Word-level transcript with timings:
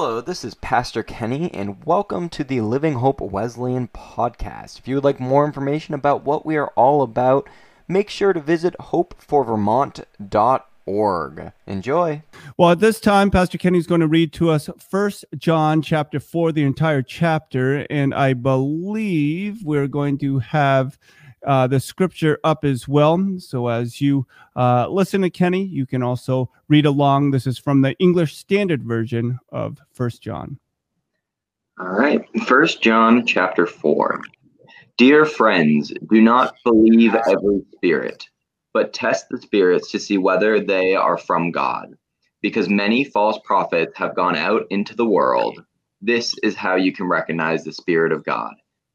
Hello, 0.00 0.20
this 0.20 0.44
is 0.44 0.54
Pastor 0.54 1.02
Kenny, 1.02 1.52
and 1.52 1.84
welcome 1.84 2.28
to 2.28 2.44
the 2.44 2.60
Living 2.60 2.94
Hope 2.94 3.20
Wesleyan 3.20 3.88
podcast. 3.88 4.78
If 4.78 4.86
you 4.86 4.94
would 4.94 5.02
like 5.02 5.18
more 5.18 5.44
information 5.44 5.92
about 5.92 6.24
what 6.24 6.46
we 6.46 6.56
are 6.56 6.68
all 6.76 7.02
about, 7.02 7.48
make 7.88 8.08
sure 8.08 8.32
to 8.32 8.38
visit 8.38 8.76
hopeforvermont.org. 8.78 11.52
Enjoy. 11.66 12.22
Well, 12.56 12.70
at 12.70 12.78
this 12.78 13.00
time, 13.00 13.32
Pastor 13.32 13.58
Kenny 13.58 13.78
is 13.78 13.88
going 13.88 14.00
to 14.00 14.06
read 14.06 14.32
to 14.34 14.50
us 14.50 14.70
First 14.78 15.24
John 15.36 15.82
chapter 15.82 16.20
4, 16.20 16.52
the 16.52 16.62
entire 16.62 17.02
chapter, 17.02 17.78
and 17.90 18.14
I 18.14 18.34
believe 18.34 19.64
we're 19.64 19.88
going 19.88 20.16
to 20.18 20.38
have 20.38 20.96
uh, 21.46 21.66
the 21.66 21.80
scripture 21.80 22.38
up 22.44 22.64
as 22.64 22.88
well. 22.88 23.38
So 23.38 23.68
as 23.68 24.00
you 24.00 24.26
uh, 24.56 24.88
listen 24.88 25.22
to 25.22 25.30
Kenny, 25.30 25.64
you 25.64 25.86
can 25.86 26.02
also 26.02 26.50
read 26.68 26.86
along. 26.86 27.30
This 27.30 27.46
is 27.46 27.58
from 27.58 27.82
the 27.82 27.94
English 27.98 28.36
Standard 28.36 28.82
Version 28.82 29.38
of 29.50 29.78
First 29.92 30.22
John. 30.22 30.58
All 31.80 31.90
right, 31.90 32.24
First 32.46 32.82
John 32.82 33.24
chapter 33.24 33.66
four. 33.66 34.20
Dear 34.96 35.24
friends, 35.24 35.92
do 36.10 36.20
not 36.20 36.56
believe 36.64 37.14
every 37.14 37.60
spirit, 37.76 38.28
but 38.72 38.92
test 38.92 39.26
the 39.30 39.40
spirits 39.40 39.92
to 39.92 40.00
see 40.00 40.18
whether 40.18 40.58
they 40.58 40.96
are 40.96 41.16
from 41.16 41.52
God, 41.52 41.94
because 42.42 42.68
many 42.68 43.04
false 43.04 43.38
prophets 43.44 43.92
have 43.96 44.16
gone 44.16 44.34
out 44.34 44.66
into 44.70 44.96
the 44.96 45.06
world. 45.06 45.62
This 46.00 46.34
is 46.42 46.56
how 46.56 46.74
you 46.74 46.92
can 46.92 47.06
recognize 47.06 47.62
the 47.62 47.72
Spirit 47.72 48.10
of 48.10 48.24
God. 48.24 48.54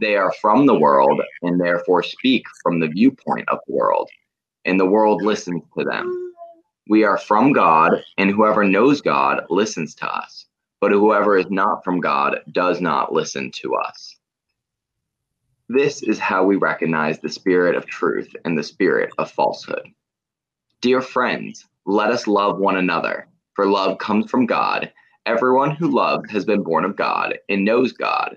They 0.00 0.16
are 0.16 0.32
from 0.40 0.66
the 0.66 0.78
world 0.78 1.20
and 1.42 1.60
therefore 1.60 2.02
speak 2.02 2.44
from 2.62 2.80
the 2.80 2.88
viewpoint 2.88 3.48
of 3.48 3.58
the 3.66 3.74
world, 3.74 4.08
and 4.64 4.78
the 4.78 4.86
world 4.86 5.22
listens 5.22 5.62
to 5.78 5.84
them. 5.84 6.32
We 6.88 7.04
are 7.04 7.18
from 7.18 7.52
God, 7.52 8.02
and 8.18 8.30
whoever 8.30 8.64
knows 8.64 9.00
God 9.00 9.44
listens 9.48 9.94
to 9.96 10.06
us, 10.06 10.46
but 10.80 10.90
whoever 10.90 11.36
is 11.36 11.46
not 11.50 11.84
from 11.84 12.00
God 12.00 12.40
does 12.50 12.80
not 12.80 13.12
listen 13.12 13.50
to 13.62 13.74
us. 13.76 14.16
This 15.68 16.02
is 16.02 16.18
how 16.18 16.44
we 16.44 16.56
recognize 16.56 17.18
the 17.18 17.28
spirit 17.28 17.76
of 17.76 17.86
truth 17.86 18.34
and 18.44 18.58
the 18.58 18.62
spirit 18.62 19.10
of 19.18 19.30
falsehood. 19.30 19.88
Dear 20.80 21.00
friends, 21.00 21.66
let 21.86 22.10
us 22.10 22.26
love 22.26 22.58
one 22.58 22.76
another, 22.76 23.28
for 23.54 23.66
love 23.66 23.98
comes 23.98 24.30
from 24.30 24.46
God. 24.46 24.92
Everyone 25.24 25.70
who 25.70 25.88
loves 25.88 26.28
has 26.30 26.44
been 26.44 26.62
born 26.64 26.84
of 26.84 26.96
God 26.96 27.38
and 27.48 27.64
knows 27.64 27.92
God. 27.92 28.36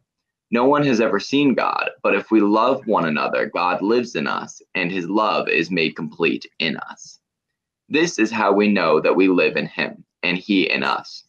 No 0.53 0.65
one 0.65 0.83
has 0.83 0.99
ever 0.99 1.17
seen 1.17 1.53
God, 1.53 1.91
but 2.03 2.13
if 2.13 2.29
we 2.29 2.41
love 2.41 2.85
one 2.85 3.05
another, 3.05 3.45
God 3.45 3.81
lives 3.81 4.15
in 4.15 4.27
us, 4.27 4.61
and 4.75 4.91
his 4.91 5.07
love 5.07 5.47
is 5.47 5.71
made 5.71 5.95
complete 5.95 6.45
in 6.59 6.75
us. 6.75 7.19
This 7.87 8.19
is 8.19 8.31
how 8.31 8.51
we 8.51 8.67
know 8.67 8.99
that 8.99 9.15
we 9.15 9.29
live 9.29 9.55
in 9.55 9.65
him, 9.65 10.03
and 10.23 10.37
he 10.37 10.69
in 10.69 10.83
us. 10.83 11.23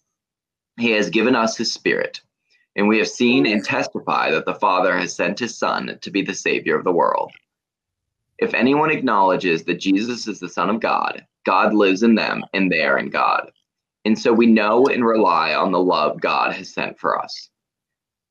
He 0.76 0.90
has 0.90 1.08
given 1.08 1.36
us 1.36 1.56
his 1.56 1.72
Spirit, 1.72 2.20
and 2.74 2.88
we 2.88 2.98
have 2.98 3.08
seen 3.08 3.46
and 3.46 3.64
testify 3.64 4.32
that 4.32 4.44
the 4.44 4.54
Father 4.54 4.98
has 4.98 5.14
sent 5.14 5.38
his 5.38 5.56
Son 5.56 5.98
to 6.00 6.10
be 6.10 6.22
the 6.22 6.34
Savior 6.34 6.76
of 6.76 6.82
the 6.82 6.90
world. 6.90 7.30
If 8.38 8.54
anyone 8.54 8.90
acknowledges 8.90 9.62
that 9.64 9.78
Jesus 9.78 10.26
is 10.26 10.40
the 10.40 10.48
Son 10.48 10.68
of 10.68 10.80
God, 10.80 11.24
God 11.46 11.74
lives 11.74 12.02
in 12.02 12.16
them, 12.16 12.44
and 12.54 12.72
they 12.72 12.82
are 12.82 12.98
in 12.98 13.08
God. 13.08 13.52
And 14.04 14.18
so 14.18 14.32
we 14.32 14.46
know 14.46 14.86
and 14.86 15.06
rely 15.06 15.54
on 15.54 15.70
the 15.70 15.78
love 15.78 16.20
God 16.20 16.52
has 16.54 16.74
sent 16.74 16.98
for 16.98 17.22
us. 17.22 17.50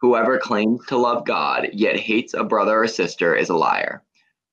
Whoever 0.00 0.38
claims 0.38 0.80
to 0.86 0.96
love 0.96 1.26
God 1.26 1.68
yet 1.72 1.98
hates 1.98 2.32
a 2.32 2.42
brother 2.44 2.82
or 2.82 2.88
sister 2.88 3.34
is 3.34 3.50
a 3.50 3.56
liar. 3.56 4.02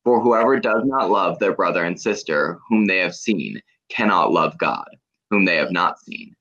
For 0.04 0.22
whoever 0.22 0.60
does 0.60 0.84
not 0.86 1.10
love 1.10 1.40
their 1.40 1.56
brother 1.56 1.84
and 1.84 2.00
sister 2.00 2.60
whom 2.68 2.86
they 2.86 2.98
have 2.98 3.16
seen 3.16 3.62
cannot 3.90 4.32
love 4.32 4.58
God, 4.58 4.88
whom 5.30 5.46
they 5.46 5.56
have 5.56 5.72
not 5.72 6.00
seen. 6.00 6.36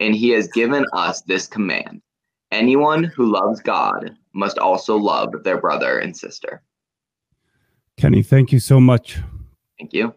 And 0.00 0.14
he 0.14 0.30
has 0.30 0.48
given 0.48 0.84
us 0.92 1.22
this 1.22 1.46
command 1.46 2.02
anyone 2.50 3.04
who 3.04 3.30
loves 3.30 3.60
God 3.60 4.16
must 4.32 4.58
also 4.58 4.96
love 4.96 5.34
their 5.44 5.60
brother 5.60 5.98
and 5.98 6.16
sister. 6.16 6.62
Kenny, 7.96 8.22
thank 8.22 8.52
you 8.52 8.60
so 8.60 8.80
much. 8.80 9.18
Thank 9.78 9.92
you. 9.92 10.14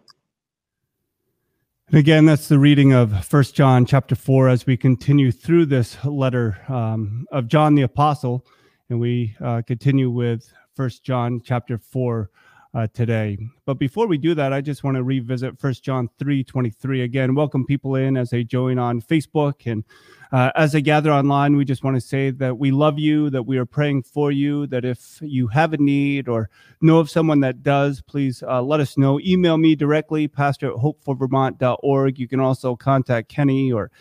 And 1.91 1.99
again, 1.99 2.25
that's 2.25 2.47
the 2.47 2.57
reading 2.57 2.93
of 2.93 3.25
First 3.25 3.53
John 3.53 3.85
chapter 3.85 4.15
4 4.15 4.47
as 4.47 4.65
we 4.65 4.77
continue 4.77 5.29
through 5.29 5.65
this 5.65 5.97
letter 6.05 6.57
um, 6.69 7.27
of 7.33 7.49
John 7.49 7.75
the 7.75 7.81
Apostle. 7.81 8.45
And 8.89 8.97
we 8.97 9.35
uh, 9.43 9.61
continue 9.67 10.09
with 10.09 10.53
First 10.73 11.03
John 11.03 11.41
chapter 11.43 11.77
4 11.77 12.29
uh, 12.73 12.87
today. 12.93 13.37
But 13.65 13.75
before 13.75 14.07
we 14.07 14.17
do 14.17 14.33
that, 14.35 14.53
I 14.53 14.61
just 14.61 14.83
want 14.83 14.95
to 14.95 15.03
revisit 15.03 15.59
First 15.59 15.83
John 15.83 16.09
3 16.19 16.43
23. 16.43 17.01
Again, 17.01 17.35
welcome 17.35 17.65
people 17.65 17.95
in 17.95 18.17
as 18.17 18.29
they 18.29 18.43
join 18.43 18.79
on 18.79 19.01
Facebook 19.01 19.69
and 19.69 19.83
uh, 20.31 20.49
as 20.55 20.71
they 20.71 20.81
gather 20.81 21.11
online, 21.11 21.57
we 21.57 21.65
just 21.65 21.83
want 21.83 21.97
to 21.97 22.01
say 22.01 22.31
that 22.31 22.57
we 22.57 22.71
love 22.71 22.97
you, 22.97 23.29
that 23.29 23.43
we 23.43 23.57
are 23.57 23.65
praying 23.65 24.03
for 24.03 24.31
you, 24.31 24.65
that 24.67 24.85
if 24.85 25.19
you 25.21 25.47
have 25.47 25.73
a 25.73 25.77
need 25.77 26.29
or 26.29 26.49
know 26.79 26.99
of 26.99 27.09
someone 27.09 27.41
that 27.41 27.63
does, 27.63 28.01
please 28.01 28.41
uh, 28.43 28.61
let 28.61 28.79
us 28.79 28.97
know. 28.97 29.19
Email 29.19 29.57
me 29.57 29.75
directly, 29.75 30.29
pastor 30.29 30.69
at 30.71 30.77
hopeforvermont.org. 30.77 32.17
You 32.17 32.27
can 32.29 32.39
also 32.39 32.77
contact 32.77 33.27
Kenny 33.27 33.73
or 33.73 33.91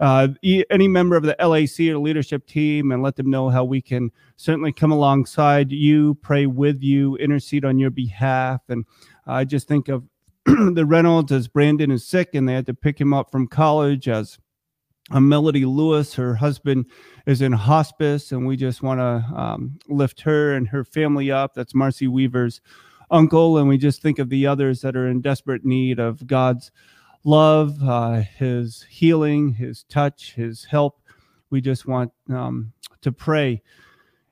uh, 0.00 0.28
any 0.70 0.88
member 0.88 1.16
of 1.16 1.22
the 1.22 1.36
LAC 1.38 1.88
or 1.88 1.98
leadership 1.98 2.46
team 2.46 2.90
and 2.92 3.02
let 3.02 3.16
them 3.16 3.30
know 3.30 3.48
how 3.48 3.64
we 3.64 3.80
can 3.80 4.10
certainly 4.36 4.72
come 4.72 4.90
alongside 4.90 5.70
you, 5.70 6.14
pray 6.16 6.46
with 6.46 6.82
you, 6.82 7.16
intercede 7.16 7.64
on 7.64 7.78
your 7.78 7.90
behalf. 7.90 8.60
And 8.68 8.84
I 9.26 9.44
just 9.44 9.68
think 9.68 9.88
of 9.88 10.04
the 10.46 10.84
Reynolds 10.86 11.32
as 11.32 11.48
Brandon 11.48 11.90
is 11.90 12.06
sick 12.06 12.34
and 12.34 12.48
they 12.48 12.54
had 12.54 12.66
to 12.66 12.74
pick 12.74 13.00
him 13.00 13.14
up 13.14 13.30
from 13.30 13.46
college 13.46 14.08
as 14.08 14.38
a 15.10 15.20
Melody 15.20 15.66
Lewis, 15.66 16.14
her 16.14 16.34
husband 16.34 16.86
is 17.26 17.42
in 17.42 17.52
hospice, 17.52 18.32
and 18.32 18.46
we 18.46 18.56
just 18.56 18.82
want 18.82 19.00
to 19.00 19.38
um, 19.38 19.78
lift 19.86 20.22
her 20.22 20.54
and 20.54 20.68
her 20.68 20.82
family 20.82 21.30
up. 21.30 21.52
That's 21.52 21.74
Marcy 21.74 22.08
Weaver's 22.08 22.62
uncle, 23.10 23.58
and 23.58 23.68
we 23.68 23.76
just 23.76 24.00
think 24.00 24.18
of 24.18 24.30
the 24.30 24.46
others 24.46 24.80
that 24.80 24.96
are 24.96 25.06
in 25.06 25.20
desperate 25.20 25.64
need 25.64 25.98
of 25.98 26.26
God's 26.26 26.72
love, 27.24 27.82
uh, 27.82 28.22
His 28.38 28.86
healing, 28.88 29.54
His 29.54 29.82
touch, 29.84 30.34
His 30.34 30.64
help. 30.64 31.00
We 31.50 31.60
just 31.60 31.86
want 31.86 32.12
um, 32.28 32.72
to 33.00 33.12
pray 33.12 33.62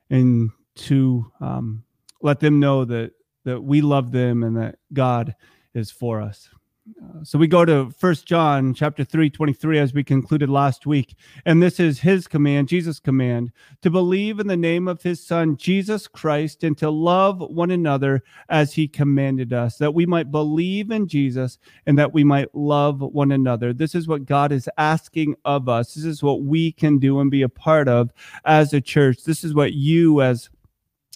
and 0.09 0.51
to 0.75 1.31
um, 1.41 1.83
let 2.21 2.39
them 2.39 2.59
know 2.59 2.85
that 2.85 3.11
that 3.45 3.61
we 3.61 3.81
love 3.81 4.11
them 4.11 4.41
and 4.43 4.55
that 4.55 4.77
God 4.93 5.35
is 5.73 5.91
for 5.91 6.21
us. 6.21 6.49
So 7.23 7.39
we 7.39 7.47
go 7.47 7.63
to 7.63 7.89
First 7.91 8.25
John 8.25 8.73
chapter 8.73 9.05
3, 9.05 9.29
23, 9.29 9.79
as 9.79 9.93
we 9.93 10.03
concluded 10.03 10.49
last 10.49 10.85
week. 10.85 11.15
And 11.45 11.63
this 11.63 11.79
is 11.79 12.01
his 12.01 12.27
command, 12.27 12.67
Jesus' 12.67 12.99
command, 12.99 13.53
to 13.81 13.89
believe 13.89 14.39
in 14.39 14.47
the 14.47 14.57
name 14.57 14.89
of 14.89 15.01
his 15.01 15.25
son, 15.25 15.55
Jesus 15.55 16.07
Christ, 16.07 16.63
and 16.63 16.77
to 16.79 16.89
love 16.89 17.39
one 17.39 17.71
another 17.71 18.23
as 18.49 18.73
he 18.73 18.89
commanded 18.89 19.53
us, 19.53 19.77
that 19.77 19.93
we 19.93 20.05
might 20.05 20.31
believe 20.31 20.91
in 20.91 21.07
Jesus 21.07 21.57
and 21.85 21.97
that 21.97 22.13
we 22.13 22.25
might 22.25 22.53
love 22.53 22.99
one 22.99 23.31
another. 23.31 23.71
This 23.71 23.95
is 23.95 24.07
what 24.07 24.25
God 24.25 24.51
is 24.51 24.69
asking 24.77 25.35
of 25.45 25.69
us. 25.69 25.93
This 25.93 26.03
is 26.03 26.21
what 26.21 26.43
we 26.43 26.73
can 26.73 26.99
do 26.99 27.21
and 27.21 27.31
be 27.31 27.43
a 27.43 27.49
part 27.49 27.87
of 27.87 28.11
as 28.43 28.73
a 28.73 28.81
church. 28.81 29.23
This 29.23 29.45
is 29.45 29.53
what 29.53 29.73
you 29.73 30.21
as 30.21 30.49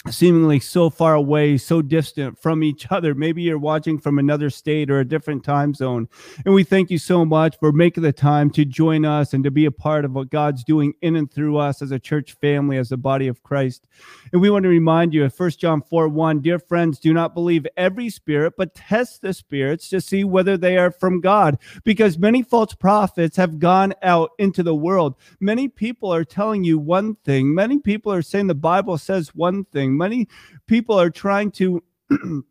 seemingly 0.10 0.60
so 0.60 0.90
far 0.90 1.16
away, 1.16 1.58
so 1.58 1.82
distant 1.82 2.40
from 2.40 2.64
each 2.64 2.88
other. 2.92 3.14
Maybe 3.14 3.42
you're 3.42 3.58
watching 3.58 3.98
from 3.98 4.20
another 4.20 4.50
state 4.50 4.90
or 4.90 5.00
a 5.00 5.08
different 5.08 5.44
time 5.44 5.74
zone. 5.74 6.08
And 6.46 6.54
we 6.54 6.64
thank 6.64 6.90
you 6.90 6.98
so 6.98 7.26
much 7.26 7.58
for 7.60 7.72
making 7.72 8.04
the 8.04 8.14
time 8.14 8.50
to 8.52 8.64
join 8.64 9.06
us 9.06 9.34
and 9.34 9.44
to 9.44 9.52
be 9.52 9.66
a 9.66 9.72
part 9.72 10.06
of 10.06 10.14
what 10.14 10.30
God's 10.30 10.64
doing 10.64 10.94
in 11.02 11.16
and 11.16 11.32
through 11.32 11.58
us 11.58 11.82
as 11.82 11.92
a 11.92 12.00
church 12.00 12.38
family, 12.40 12.78
as 12.78 12.90
the 12.90 12.98
body 12.98 13.28
of 13.28 13.44
Christ. 13.44 13.86
And 14.32 14.42
we 14.42 14.50
want 14.50 14.64
to 14.64 14.70
remind 14.70 15.14
you 15.14 15.26
of 15.26 15.38
1 15.38 15.52
John 15.52 15.82
4 15.82 16.08
1, 16.08 16.42
dear 16.42 16.60
friends, 16.60 17.00
do 17.00 17.14
not 17.14 17.34
believe 17.34 17.68
every 17.76 18.10
spirit, 18.10 18.54
but 18.58 18.76
test 18.76 19.22
the 19.22 19.34
spirits 19.34 19.90
to 19.90 20.02
see 20.02 20.24
whether 20.24 20.58
they 20.58 20.78
are 20.78 20.92
from 20.92 21.22
God, 21.22 21.58
because 21.84 22.18
many 22.18 22.44
false 22.44 22.74
prophets 22.74 23.36
have 23.38 23.60
gone 23.60 23.94
out 24.04 24.32
into 24.38 24.64
the 24.64 24.76
world. 24.76 25.16
Many 25.40 25.68
people 25.68 26.14
are 26.14 26.24
telling 26.24 26.64
you 26.64 26.80
one 26.80 27.16
thing, 27.26 27.54
many 27.54 27.80
people 27.80 28.12
are 28.14 28.22
saying 28.22 28.48
the 28.48 28.56
Bible 28.56 28.98
says 28.98 29.36
one 29.36 29.66
Many 29.96 30.28
people 30.66 31.00
are 31.00 31.10
trying 31.12 31.52
to 31.52 31.84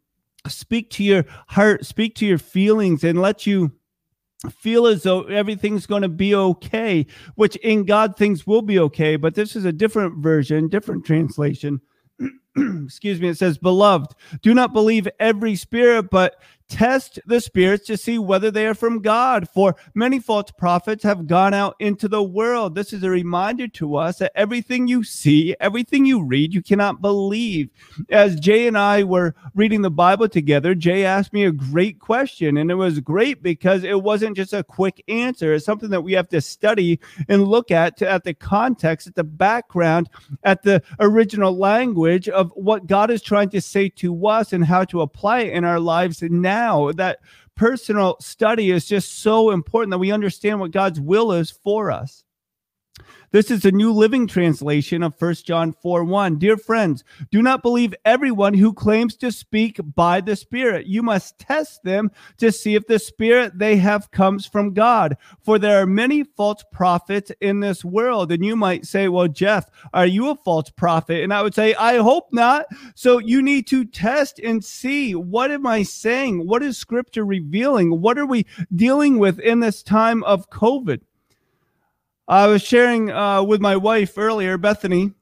speak 0.48 0.90
to 0.90 1.04
your 1.04 1.24
heart, 1.48 1.84
speak 1.84 2.14
to 2.16 2.26
your 2.26 2.38
feelings, 2.38 3.02
and 3.02 3.20
let 3.20 3.46
you 3.46 3.72
feel 4.50 4.86
as 4.86 5.02
though 5.02 5.22
everything's 5.24 5.86
going 5.86 6.02
to 6.02 6.08
be 6.08 6.34
okay, 6.34 7.06
which 7.34 7.56
in 7.56 7.84
God 7.84 8.16
things 8.16 8.46
will 8.46 8.62
be 8.62 8.78
okay. 8.78 9.16
But 9.16 9.34
this 9.34 9.56
is 9.56 9.64
a 9.64 9.72
different 9.72 10.18
version, 10.18 10.68
different 10.68 11.04
translation. 11.04 11.80
Excuse 12.56 13.20
me. 13.20 13.28
It 13.28 13.38
says, 13.38 13.58
Beloved, 13.58 14.14
do 14.42 14.54
not 14.54 14.72
believe 14.72 15.08
every 15.20 15.56
spirit, 15.56 16.10
but 16.10 16.40
Test 16.68 17.20
the 17.26 17.40
spirits 17.40 17.86
to 17.86 17.96
see 17.96 18.18
whether 18.18 18.50
they 18.50 18.66
are 18.66 18.74
from 18.74 19.00
God, 19.00 19.48
for 19.48 19.76
many 19.94 20.18
false 20.18 20.50
prophets 20.50 21.04
have 21.04 21.28
gone 21.28 21.54
out 21.54 21.76
into 21.78 22.08
the 22.08 22.22
world. 22.22 22.74
This 22.74 22.92
is 22.92 23.04
a 23.04 23.10
reminder 23.10 23.68
to 23.68 23.94
us 23.94 24.18
that 24.18 24.32
everything 24.34 24.88
you 24.88 25.04
see, 25.04 25.54
everything 25.60 26.04
you 26.04 26.24
read, 26.24 26.52
you 26.52 26.62
cannot 26.62 27.00
believe. 27.00 27.70
As 28.10 28.40
Jay 28.40 28.66
and 28.66 28.76
I 28.76 29.04
were 29.04 29.36
reading 29.54 29.82
the 29.82 29.92
Bible 29.92 30.28
together, 30.28 30.74
Jay 30.74 31.04
asked 31.04 31.32
me 31.32 31.44
a 31.44 31.52
great 31.52 32.00
question, 32.00 32.56
and 32.56 32.68
it 32.68 32.74
was 32.74 32.98
great 32.98 33.44
because 33.44 33.84
it 33.84 34.02
wasn't 34.02 34.36
just 34.36 34.52
a 34.52 34.64
quick 34.64 35.04
answer. 35.06 35.54
It's 35.54 35.64
something 35.64 35.90
that 35.90 36.02
we 36.02 36.14
have 36.14 36.28
to 36.30 36.40
study 36.40 36.98
and 37.28 37.44
look 37.44 37.70
at 37.70 37.96
to, 37.98 38.10
at 38.10 38.24
the 38.24 38.34
context, 38.34 39.06
at 39.06 39.14
the 39.14 39.24
background, 39.24 40.10
at 40.42 40.64
the 40.64 40.82
original 40.98 41.56
language 41.56 42.28
of 42.28 42.50
what 42.56 42.88
God 42.88 43.12
is 43.12 43.22
trying 43.22 43.50
to 43.50 43.60
say 43.60 43.88
to 43.90 44.26
us 44.26 44.52
and 44.52 44.64
how 44.64 44.82
to 44.86 45.02
apply 45.02 45.42
it 45.42 45.52
in 45.52 45.64
our 45.64 45.78
lives 45.78 46.22
now 46.22 46.55
now. 46.56 46.92
That 46.92 47.20
personal 47.54 48.16
study 48.20 48.70
is 48.70 48.86
just 48.86 49.20
so 49.20 49.50
important 49.50 49.90
that 49.90 49.98
we 49.98 50.12
understand 50.12 50.60
what 50.60 50.70
God's 50.70 51.00
will 51.00 51.32
is 51.32 51.50
for 51.50 51.90
us. 51.90 52.24
This 53.36 53.50
is 53.50 53.66
a 53.66 53.70
New 53.70 53.92
Living 53.92 54.26
Translation 54.26 55.02
of 55.02 55.14
1 55.20 55.34
John 55.44 55.74
4 55.74 56.04
1. 56.04 56.38
Dear 56.38 56.56
friends, 56.56 57.04
do 57.30 57.42
not 57.42 57.60
believe 57.60 57.94
everyone 58.06 58.54
who 58.54 58.72
claims 58.72 59.14
to 59.16 59.30
speak 59.30 59.78
by 59.94 60.22
the 60.22 60.34
Spirit. 60.34 60.86
You 60.86 61.02
must 61.02 61.38
test 61.38 61.82
them 61.82 62.10
to 62.38 62.50
see 62.50 62.76
if 62.76 62.86
the 62.86 62.98
Spirit 62.98 63.58
they 63.58 63.76
have 63.76 64.10
comes 64.10 64.46
from 64.46 64.72
God. 64.72 65.18
For 65.42 65.58
there 65.58 65.82
are 65.82 65.86
many 65.86 66.24
false 66.24 66.64
prophets 66.72 67.30
in 67.42 67.60
this 67.60 67.84
world. 67.84 68.32
And 68.32 68.42
you 68.42 68.56
might 68.56 68.86
say, 68.86 69.06
Well, 69.08 69.28
Jeff, 69.28 69.68
are 69.92 70.06
you 70.06 70.30
a 70.30 70.36
false 70.36 70.70
prophet? 70.70 71.22
And 71.22 71.34
I 71.34 71.42
would 71.42 71.54
say, 71.54 71.74
I 71.74 71.98
hope 71.98 72.28
not. 72.32 72.64
So 72.94 73.18
you 73.18 73.42
need 73.42 73.66
to 73.66 73.84
test 73.84 74.38
and 74.38 74.64
see 74.64 75.14
what 75.14 75.50
am 75.50 75.66
I 75.66 75.82
saying? 75.82 76.46
What 76.46 76.62
is 76.62 76.78
Scripture 76.78 77.26
revealing? 77.26 78.00
What 78.00 78.16
are 78.16 78.24
we 78.24 78.46
dealing 78.74 79.18
with 79.18 79.38
in 79.40 79.60
this 79.60 79.82
time 79.82 80.24
of 80.24 80.48
COVID? 80.48 81.02
I 82.28 82.48
was 82.48 82.62
sharing 82.62 83.10
uh, 83.10 83.42
with 83.44 83.60
my 83.60 83.76
wife 83.76 84.18
earlier, 84.18 84.58
Bethany, 84.58 85.12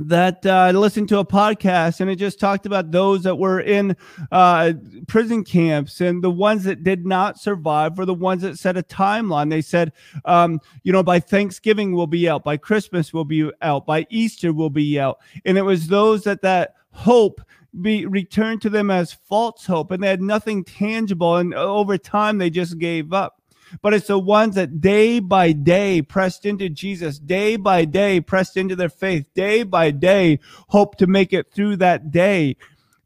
that 0.00 0.44
uh, 0.46 0.50
I 0.50 0.70
listened 0.72 1.10
to 1.10 1.18
a 1.18 1.26
podcast 1.26 2.00
and 2.00 2.10
it 2.10 2.16
just 2.16 2.40
talked 2.40 2.66
about 2.66 2.90
those 2.90 3.22
that 3.22 3.36
were 3.36 3.60
in 3.60 3.96
uh, 4.32 4.72
prison 5.06 5.44
camps 5.44 6.00
and 6.00 6.24
the 6.24 6.30
ones 6.30 6.64
that 6.64 6.82
did 6.82 7.06
not 7.06 7.38
survive 7.38 7.96
were 7.96 8.06
the 8.06 8.14
ones 8.14 8.42
that 8.42 8.58
set 8.58 8.76
a 8.76 8.82
timeline. 8.82 9.50
They 9.50 9.60
said, 9.60 9.92
um, 10.24 10.58
you 10.82 10.92
know, 10.92 11.02
by 11.02 11.20
Thanksgiving 11.20 11.92
we'll 11.92 12.08
be 12.08 12.28
out, 12.28 12.42
by 12.42 12.56
Christmas 12.56 13.12
we'll 13.12 13.24
be 13.24 13.52
out, 13.62 13.86
by 13.86 14.06
Easter 14.08 14.52
we'll 14.52 14.70
be 14.70 14.98
out. 14.98 15.18
And 15.44 15.56
it 15.56 15.62
was 15.62 15.86
those 15.86 16.24
that 16.24 16.42
that 16.42 16.74
hope 16.90 17.40
be 17.80 18.06
returned 18.06 18.62
to 18.62 18.70
them 18.70 18.90
as 18.90 19.12
false 19.12 19.66
hope 19.66 19.90
and 19.90 20.02
they 20.02 20.08
had 20.08 20.22
nothing 20.22 20.64
tangible. 20.64 21.36
And 21.36 21.54
over 21.54 21.98
time 21.98 22.38
they 22.38 22.50
just 22.50 22.78
gave 22.78 23.12
up 23.12 23.40
but 23.82 23.94
it's 23.94 24.06
the 24.06 24.18
ones 24.18 24.54
that 24.54 24.80
day 24.80 25.20
by 25.20 25.52
day 25.52 26.02
pressed 26.02 26.46
into 26.46 26.68
Jesus, 26.68 27.18
day 27.18 27.56
by 27.56 27.84
day 27.84 28.20
pressed 28.20 28.56
into 28.56 28.76
their 28.76 28.88
faith, 28.88 29.26
day 29.34 29.62
by 29.62 29.90
day 29.90 30.38
hope 30.68 30.96
to 30.96 31.06
make 31.06 31.32
it 31.32 31.52
through 31.52 31.76
that 31.76 32.10
day. 32.10 32.56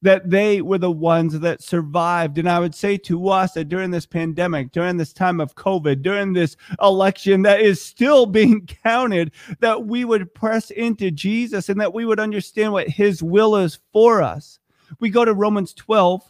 That 0.03 0.31
they 0.31 0.63
were 0.63 0.79
the 0.79 0.91
ones 0.91 1.39
that 1.39 1.63
survived. 1.63 2.39
And 2.39 2.49
I 2.49 2.59
would 2.59 2.75
say 2.75 2.97
to 2.97 3.29
us 3.29 3.53
that 3.53 3.69
during 3.69 3.91
this 3.91 4.07
pandemic, 4.07 4.73
during 4.73 4.97
this 4.97 5.13
time 5.13 5.43
of 5.43 5.57
COVID, 5.57 6.01
during 6.01 6.33
this 6.33 6.57
election 6.81 7.43
that 7.43 7.61
is 7.61 7.83
still 7.83 8.25
being 8.25 8.67
counted, 8.83 9.33
that 9.59 9.85
we 9.85 10.07
would 10.07 10.33
press 10.33 10.71
into 10.71 11.11
Jesus 11.11 11.69
and 11.69 11.79
that 11.83 11.93
we 11.93 12.07
would 12.07 12.19
understand 12.19 12.73
what 12.73 12.89
his 12.89 13.23
will 13.23 13.57
is 13.57 13.79
for 13.93 14.23
us. 14.23 14.59
We 15.01 15.11
go 15.11 15.27
to 15.27 15.35
Romans 15.35 15.75
12 15.75 16.23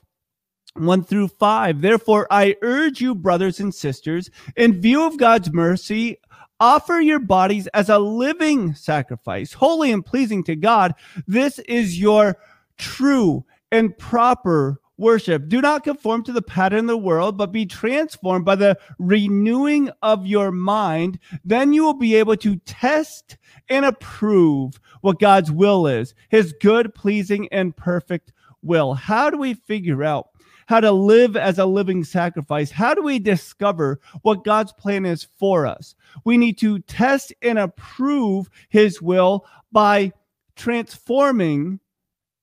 1 0.74 1.04
through 1.04 1.28
5. 1.28 1.80
Therefore, 1.80 2.26
I 2.30 2.56
urge 2.62 3.00
you, 3.00 3.14
brothers 3.14 3.60
and 3.60 3.74
sisters, 3.74 4.30
in 4.56 4.80
view 4.80 5.04
of 5.04 5.18
God's 5.18 5.52
mercy, 5.52 6.18
offer 6.60 7.00
your 7.00 7.18
bodies 7.18 7.66
as 7.68 7.88
a 7.88 7.98
living 7.98 8.74
sacrifice, 8.74 9.52
holy 9.52 9.90
and 9.92 10.04
pleasing 10.04 10.44
to 10.44 10.54
God. 10.54 10.94
This 11.26 11.58
is 11.60 11.98
your 11.98 12.36
true 12.78 13.44
and 13.72 13.96
proper 13.96 14.80
worship. 14.96 15.48
Do 15.48 15.60
not 15.60 15.82
conform 15.82 16.22
to 16.24 16.32
the 16.32 16.42
pattern 16.42 16.80
of 16.80 16.86
the 16.88 16.98
world, 16.98 17.38
but 17.38 17.52
be 17.52 17.64
transformed 17.66 18.44
by 18.44 18.54
the 18.54 18.78
renewing 18.98 19.90
of 20.02 20.26
your 20.26 20.52
mind. 20.52 21.18
Then 21.42 21.72
you 21.72 21.82
will 21.82 21.94
be 21.94 22.14
able 22.16 22.36
to 22.36 22.56
test 22.56 23.38
and 23.68 23.86
approve 23.86 24.78
what 25.00 25.18
God's 25.18 25.50
will 25.50 25.86
is, 25.86 26.14
his 26.28 26.52
good, 26.60 26.94
pleasing, 26.94 27.48
and 27.50 27.74
perfect 27.74 28.32
will. 28.62 28.92
How 28.92 29.30
do 29.30 29.38
we 29.38 29.54
figure 29.54 30.04
out 30.04 30.29
how 30.70 30.78
to 30.78 30.92
live 30.92 31.36
as 31.36 31.58
a 31.58 31.66
living 31.66 32.04
sacrifice. 32.04 32.70
How 32.70 32.94
do 32.94 33.02
we 33.02 33.18
discover 33.18 34.00
what 34.22 34.44
God's 34.44 34.72
plan 34.72 35.04
is 35.04 35.26
for 35.36 35.66
us? 35.66 35.96
We 36.24 36.38
need 36.38 36.58
to 36.58 36.78
test 36.78 37.32
and 37.42 37.58
approve 37.58 38.48
his 38.68 39.02
will 39.02 39.44
by 39.72 40.12
transforming 40.54 41.80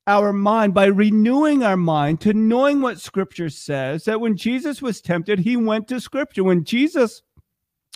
our 0.07 0.33
mind 0.33 0.73
by 0.73 0.87
renewing 0.87 1.63
our 1.63 1.77
mind 1.77 2.19
to 2.21 2.33
knowing 2.33 2.81
what 2.81 2.99
scripture 2.99 3.49
says 3.49 4.03
that 4.03 4.19
when 4.19 4.35
Jesus 4.35 4.81
was 4.81 4.99
tempted, 4.99 5.39
he 5.39 5.55
went 5.55 5.87
to 5.87 6.01
scripture. 6.01 6.43
When 6.43 6.65
Jesus 6.65 7.21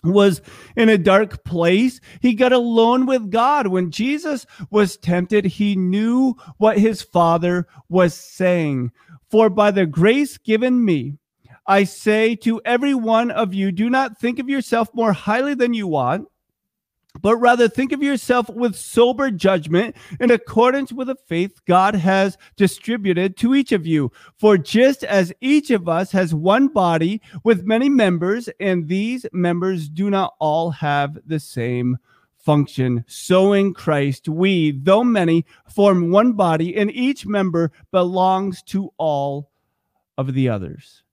was 0.03 0.41
in 0.75 0.89
a 0.89 0.97
dark 0.97 1.43
place, 1.43 1.99
he 2.21 2.33
got 2.33 2.53
alone 2.53 3.05
with 3.05 3.31
God. 3.31 3.67
When 3.67 3.91
Jesus 3.91 4.45
was 4.69 4.95
tempted, 4.97 5.45
he 5.45 5.75
knew 5.75 6.35
what 6.57 6.77
his 6.77 7.01
father 7.01 7.67
was 7.89 8.13
saying. 8.13 8.91
For 9.31 9.49
by 9.49 9.71
the 9.71 9.85
grace 9.85 10.37
given 10.37 10.83
me, 10.83 11.17
I 11.65 11.85
say 11.85 12.35
to 12.37 12.61
every 12.65 12.93
one 12.93 13.31
of 13.31 13.53
you, 13.53 13.71
do 13.71 13.89
not 13.89 14.19
think 14.19 14.39
of 14.39 14.49
yourself 14.49 14.89
more 14.93 15.13
highly 15.13 15.53
than 15.53 15.73
you 15.73 15.95
ought, 15.95 16.21
but 17.21 17.37
rather 17.37 17.69
think 17.69 17.93
of 17.93 18.03
yourself 18.03 18.49
with 18.49 18.75
sober 18.75 19.31
judgment 19.31 19.95
in 20.19 20.31
accordance 20.31 20.91
with 20.91 21.07
the 21.07 21.15
faith 21.27 21.61
God 21.65 21.95
has 21.95 22.37
distributed 22.57 23.37
to 23.37 23.55
each 23.55 23.71
of 23.71 23.87
you. 23.87 24.11
For 24.37 24.57
just 24.57 25.05
as 25.05 25.31
each 25.39 25.71
of 25.71 25.87
us 25.87 26.11
has 26.11 26.33
one 26.33 26.67
body 26.67 27.21
with 27.45 27.63
many 27.63 27.87
members, 27.87 28.49
and 28.59 28.87
these 28.89 29.25
members 29.31 29.87
do 29.87 30.09
not 30.09 30.33
all 30.39 30.71
have 30.71 31.17
the 31.25 31.39
same 31.39 31.97
function. 32.43 33.05
So 33.07 33.53
in 33.53 33.73
Christ, 33.73 34.27
we, 34.27 34.71
though 34.71 35.03
many, 35.03 35.45
form 35.69 36.11
one 36.11 36.33
body, 36.33 36.75
and 36.75 36.91
each 36.91 37.25
member 37.25 37.71
belongs 37.91 38.61
to 38.63 38.91
all 38.97 39.51
of 40.17 40.33
the 40.33 40.49
others. 40.49 41.03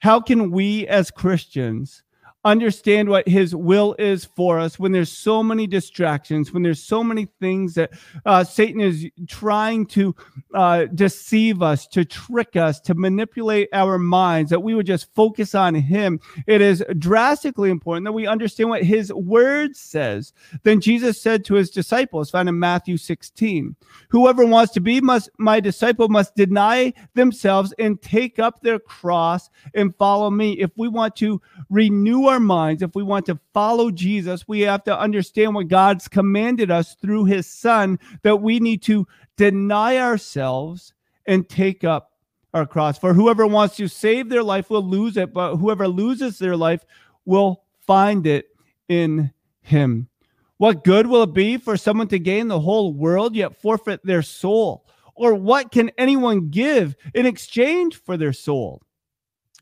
How 0.00 0.20
can 0.20 0.50
we 0.50 0.86
as 0.86 1.10
Christians 1.10 2.02
understand 2.44 3.08
what 3.08 3.26
his 3.26 3.54
will 3.54 3.96
is 3.98 4.24
for 4.24 4.58
us 4.58 4.78
when 4.78 4.92
there's 4.92 5.10
so 5.10 5.42
many 5.42 5.66
distractions 5.66 6.52
when 6.52 6.62
there's 6.62 6.82
so 6.82 7.02
many 7.02 7.26
things 7.40 7.74
that 7.74 7.90
uh, 8.26 8.44
satan 8.44 8.80
is 8.80 9.06
trying 9.26 9.84
to 9.84 10.14
uh, 10.54 10.84
deceive 10.94 11.62
us 11.62 11.86
to 11.86 12.04
trick 12.04 12.54
us 12.54 12.80
to 12.80 12.94
manipulate 12.94 13.68
our 13.72 13.98
minds 13.98 14.50
that 14.50 14.62
we 14.62 14.74
would 14.74 14.86
just 14.86 15.12
focus 15.14 15.54
on 15.54 15.74
him. 15.74 16.20
It 16.46 16.60
is 16.60 16.84
drastically 16.98 17.70
important 17.70 18.04
that 18.04 18.12
we 18.12 18.26
understand 18.26 18.70
what 18.70 18.82
his 18.82 19.12
word 19.12 19.76
says. 19.76 20.32
Then 20.62 20.80
jesus 20.80 21.20
said 21.20 21.44
to 21.44 21.54
his 21.54 21.70
disciples 21.70 22.30
found 22.30 22.48
in 22.48 22.58
matthew 22.58 22.96
16 22.96 23.74
whoever 24.08 24.46
wants 24.46 24.72
to 24.72 24.80
be 24.80 25.00
must 25.00 25.28
my 25.38 25.60
disciple 25.60 26.08
must 26.08 26.34
deny 26.36 26.92
themselves 27.14 27.74
and 27.78 28.00
take 28.00 28.38
up 28.38 28.60
their 28.62 28.78
cross 28.78 29.50
and 29.74 29.94
follow 29.96 30.30
me. 30.30 30.52
If 30.52 30.70
we 30.76 30.88
want 30.88 31.16
to 31.16 31.40
renew 31.70 32.27
our 32.28 32.40
minds, 32.40 32.82
if 32.82 32.94
we 32.94 33.02
want 33.02 33.26
to 33.26 33.38
follow 33.52 33.90
Jesus, 33.90 34.46
we 34.46 34.60
have 34.60 34.84
to 34.84 34.98
understand 34.98 35.54
what 35.54 35.68
God's 35.68 36.08
commanded 36.08 36.70
us 36.70 36.94
through 36.94 37.24
his 37.24 37.46
son 37.46 37.98
that 38.22 38.36
we 38.36 38.60
need 38.60 38.82
to 38.84 39.06
deny 39.36 39.98
ourselves 39.98 40.94
and 41.26 41.48
take 41.48 41.84
up 41.84 42.12
our 42.54 42.66
cross. 42.66 42.98
For 42.98 43.14
whoever 43.14 43.46
wants 43.46 43.76
to 43.76 43.88
save 43.88 44.28
their 44.28 44.42
life 44.42 44.70
will 44.70 44.82
lose 44.82 45.16
it, 45.16 45.32
but 45.32 45.56
whoever 45.56 45.88
loses 45.88 46.38
their 46.38 46.56
life 46.56 46.84
will 47.24 47.64
find 47.86 48.26
it 48.26 48.46
in 48.88 49.32
him. 49.60 50.08
What 50.56 50.82
good 50.82 51.06
will 51.06 51.22
it 51.22 51.34
be 51.34 51.56
for 51.56 51.76
someone 51.76 52.08
to 52.08 52.18
gain 52.18 52.48
the 52.48 52.60
whole 52.60 52.92
world 52.92 53.36
yet 53.36 53.60
forfeit 53.60 54.04
their 54.04 54.22
soul? 54.22 54.84
Or 55.14 55.34
what 55.34 55.70
can 55.70 55.90
anyone 55.98 56.48
give 56.48 56.96
in 57.14 57.26
exchange 57.26 57.96
for 57.96 58.16
their 58.16 58.32
soul? 58.32 58.82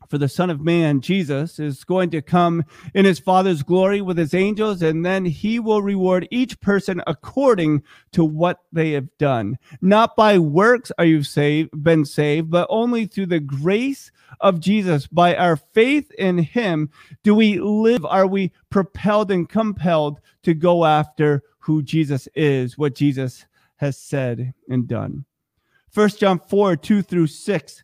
For 0.09 0.17
the 0.17 0.29
Son 0.29 0.49
of 0.49 0.61
Man, 0.61 1.01
Jesus, 1.01 1.59
is 1.59 1.83
going 1.83 2.09
to 2.11 2.21
come 2.21 2.63
in 2.93 3.05
his 3.05 3.19
Father's 3.19 3.63
glory 3.63 4.01
with 4.01 4.17
his 4.17 4.33
angels, 4.33 4.81
and 4.81 5.05
then 5.05 5.25
he 5.25 5.59
will 5.59 5.81
reward 5.81 6.27
each 6.31 6.59
person 6.59 7.01
according 7.07 7.83
to 8.11 8.23
what 8.23 8.61
they 8.71 8.91
have 8.91 9.15
done. 9.17 9.57
Not 9.81 10.15
by 10.15 10.39
works 10.39 10.91
are 10.97 11.05
you 11.05 11.23
saved, 11.23 11.71
been 11.83 12.05
saved, 12.05 12.49
but 12.49 12.67
only 12.69 13.05
through 13.05 13.27
the 13.27 13.39
grace 13.39 14.11
of 14.39 14.59
Jesus. 14.59 15.07
By 15.07 15.35
our 15.35 15.55
faith 15.55 16.11
in 16.17 16.37
him, 16.37 16.89
do 17.23 17.35
we 17.35 17.59
live? 17.59 18.05
Are 18.05 18.27
we 18.27 18.51
propelled 18.69 19.31
and 19.31 19.47
compelled 19.47 20.19
to 20.43 20.53
go 20.53 20.85
after 20.85 21.43
who 21.59 21.81
Jesus 21.81 22.27
is, 22.35 22.77
what 22.77 22.95
Jesus 22.95 23.45
has 23.77 23.97
said 23.97 24.53
and 24.69 24.87
done? 24.87 25.25
First 25.89 26.19
John 26.19 26.39
4 26.39 26.75
2 26.75 27.01
through 27.01 27.27
6 27.27 27.83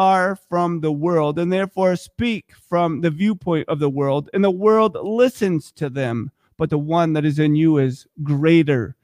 are 0.00 0.34
from 0.34 0.80
the 0.80 0.90
world 0.90 1.38
and 1.38 1.52
therefore 1.52 1.94
speak 1.94 2.54
from 2.54 3.02
the 3.02 3.10
viewpoint 3.10 3.68
of 3.68 3.80
the 3.80 3.90
world, 3.90 4.30
and 4.32 4.42
the 4.42 4.50
world 4.50 4.96
listens 5.02 5.70
to 5.70 5.90
them. 5.90 6.30
But 6.56 6.70
the 6.70 6.78
one 6.78 7.12
that 7.12 7.26
is 7.26 7.38
in 7.38 7.54
you 7.54 7.76
is 7.76 8.06
greater, 8.22 8.96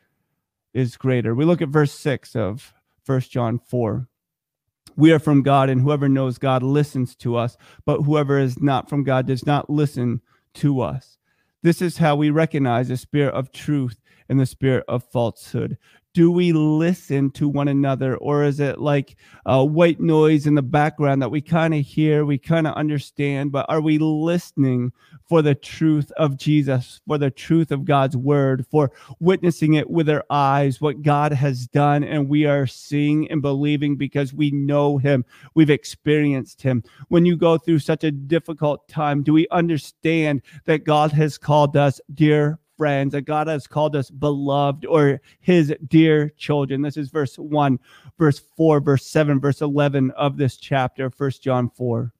is 0.72 0.96
greater. 0.96 1.34
We 1.34 1.44
look 1.44 1.60
at 1.60 1.68
verse 1.68 1.92
6 1.92 2.34
of 2.34 2.72
First 3.04 3.30
John 3.30 3.58
4. 3.58 4.08
We 4.96 5.12
are 5.12 5.18
from 5.18 5.42
God, 5.42 5.68
and 5.68 5.82
whoever 5.82 6.08
knows 6.08 6.38
God 6.38 6.62
listens 6.62 7.14
to 7.16 7.36
us, 7.36 7.58
but 7.84 8.02
whoever 8.02 8.38
is 8.38 8.58
not 8.58 8.88
from 8.88 9.04
God 9.04 9.26
does 9.26 9.44
not 9.44 9.68
listen 9.68 10.22
to 10.54 10.80
us. 10.80 11.18
This 11.62 11.82
is 11.82 11.98
how 11.98 12.16
we 12.16 12.30
recognize 12.30 12.88
the 12.88 12.96
spirit 12.96 13.34
of 13.34 13.52
truth 13.52 14.00
and 14.30 14.40
the 14.40 14.46
spirit 14.46 14.84
of 14.88 15.04
falsehood 15.04 15.76
do 16.16 16.30
we 16.30 16.50
listen 16.50 17.30
to 17.30 17.46
one 17.46 17.68
another 17.68 18.16
or 18.16 18.42
is 18.42 18.58
it 18.58 18.78
like 18.78 19.16
uh, 19.44 19.62
white 19.62 20.00
noise 20.00 20.46
in 20.46 20.54
the 20.54 20.62
background 20.62 21.20
that 21.20 21.30
we 21.30 21.42
kind 21.42 21.74
of 21.74 21.84
hear 21.84 22.24
we 22.24 22.38
kind 22.38 22.66
of 22.66 22.72
understand 22.72 23.52
but 23.52 23.66
are 23.68 23.82
we 23.82 23.98
listening 23.98 24.90
for 25.28 25.42
the 25.42 25.54
truth 25.54 26.10
of 26.12 26.38
jesus 26.38 27.02
for 27.06 27.18
the 27.18 27.30
truth 27.30 27.70
of 27.70 27.84
god's 27.84 28.16
word 28.16 28.64
for 28.70 28.90
witnessing 29.20 29.74
it 29.74 29.90
with 29.90 30.08
our 30.08 30.24
eyes 30.30 30.80
what 30.80 31.02
god 31.02 31.32
has 31.34 31.66
done 31.66 32.02
and 32.02 32.30
we 32.30 32.46
are 32.46 32.66
seeing 32.66 33.30
and 33.30 33.42
believing 33.42 33.94
because 33.94 34.32
we 34.32 34.50
know 34.52 34.96
him 34.96 35.22
we've 35.54 35.68
experienced 35.68 36.62
him? 36.62 36.82
When 37.08 37.26
you 37.26 37.36
go 37.36 37.58
through 37.58 37.80
such 37.80 38.04
a 38.04 38.10
difficult 38.10 38.88
time 38.88 39.22
do 39.22 39.34
we 39.34 39.46
understand 39.50 40.40
that 40.64 40.84
god 40.84 41.12
has 41.12 41.36
called 41.36 41.76
us 41.76 42.00
dear 42.14 42.58
friends, 42.76 43.12
that 43.12 43.22
God 43.22 43.46
has 43.46 43.66
called 43.66 43.96
us 43.96 44.10
beloved 44.10 44.84
or 44.86 45.20
his 45.40 45.74
dear 45.88 46.30
children. 46.30 46.82
This 46.82 46.96
is 46.96 47.08
verse 47.08 47.38
1, 47.38 47.78
verse 48.18 48.40
4, 48.56 48.80
verse 48.80 49.06
7, 49.06 49.40
verse 49.40 49.60
11 49.60 50.10
of 50.12 50.36
this 50.36 50.56
chapter, 50.56 51.10
First 51.10 51.42
John 51.42 51.70
4. 51.70 52.12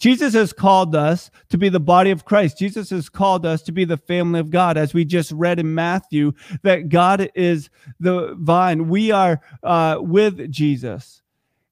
Jesus 0.00 0.32
has 0.32 0.54
called 0.54 0.96
us 0.96 1.30
to 1.50 1.58
be 1.58 1.68
the 1.68 1.78
body 1.78 2.10
of 2.10 2.24
Christ. 2.24 2.58
Jesus 2.58 2.88
has 2.88 3.10
called 3.10 3.44
us 3.44 3.60
to 3.62 3.72
be 3.72 3.84
the 3.84 3.98
family 3.98 4.40
of 4.40 4.50
God, 4.50 4.78
as 4.78 4.94
we 4.94 5.04
just 5.04 5.30
read 5.32 5.60
in 5.60 5.74
Matthew, 5.74 6.32
that 6.62 6.88
God 6.88 7.30
is 7.34 7.68
the 8.00 8.34
vine. 8.38 8.88
We 8.88 9.10
are 9.10 9.42
uh, 9.62 9.98
with 10.00 10.50
Jesus. 10.50 11.19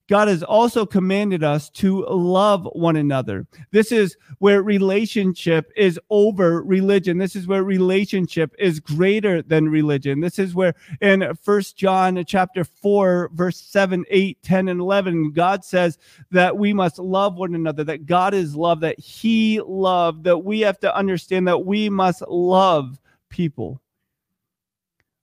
God 0.09 0.27
has 0.27 0.41
also 0.41 0.87
commanded 0.87 1.43
us 1.43 1.69
to 1.69 2.03
love 2.07 2.67
one 2.73 2.95
another. 2.95 3.45
This 3.69 3.91
is 3.91 4.17
where 4.39 4.63
relationship 4.63 5.71
is 5.77 5.99
over 6.09 6.63
religion. 6.63 7.19
This 7.19 7.35
is 7.35 7.45
where 7.45 7.63
relationship 7.63 8.55
is 8.57 8.79
greater 8.79 9.43
than 9.43 9.69
religion. 9.69 10.19
This 10.19 10.39
is 10.39 10.55
where 10.55 10.73
in 10.99 11.31
First 11.43 11.77
John 11.77 12.23
chapter 12.25 12.63
4 12.63 13.29
verse 13.33 13.61
7, 13.61 14.03
8, 14.09 14.41
10 14.41 14.67
and 14.69 14.79
11 14.81 15.31
God 15.31 15.63
says 15.63 15.99
that 16.31 16.57
we 16.57 16.73
must 16.73 16.97
love 16.97 17.35
one 17.35 17.53
another, 17.53 17.83
that 17.83 18.07
God 18.07 18.33
is 18.33 18.55
love, 18.55 18.79
that 18.79 18.99
he 18.99 19.61
loved, 19.61 20.23
that 20.23 20.39
we 20.39 20.61
have 20.61 20.79
to 20.79 20.95
understand 20.95 21.47
that 21.47 21.65
we 21.65 21.87
must 21.87 22.23
love 22.27 22.99
people. 23.29 23.79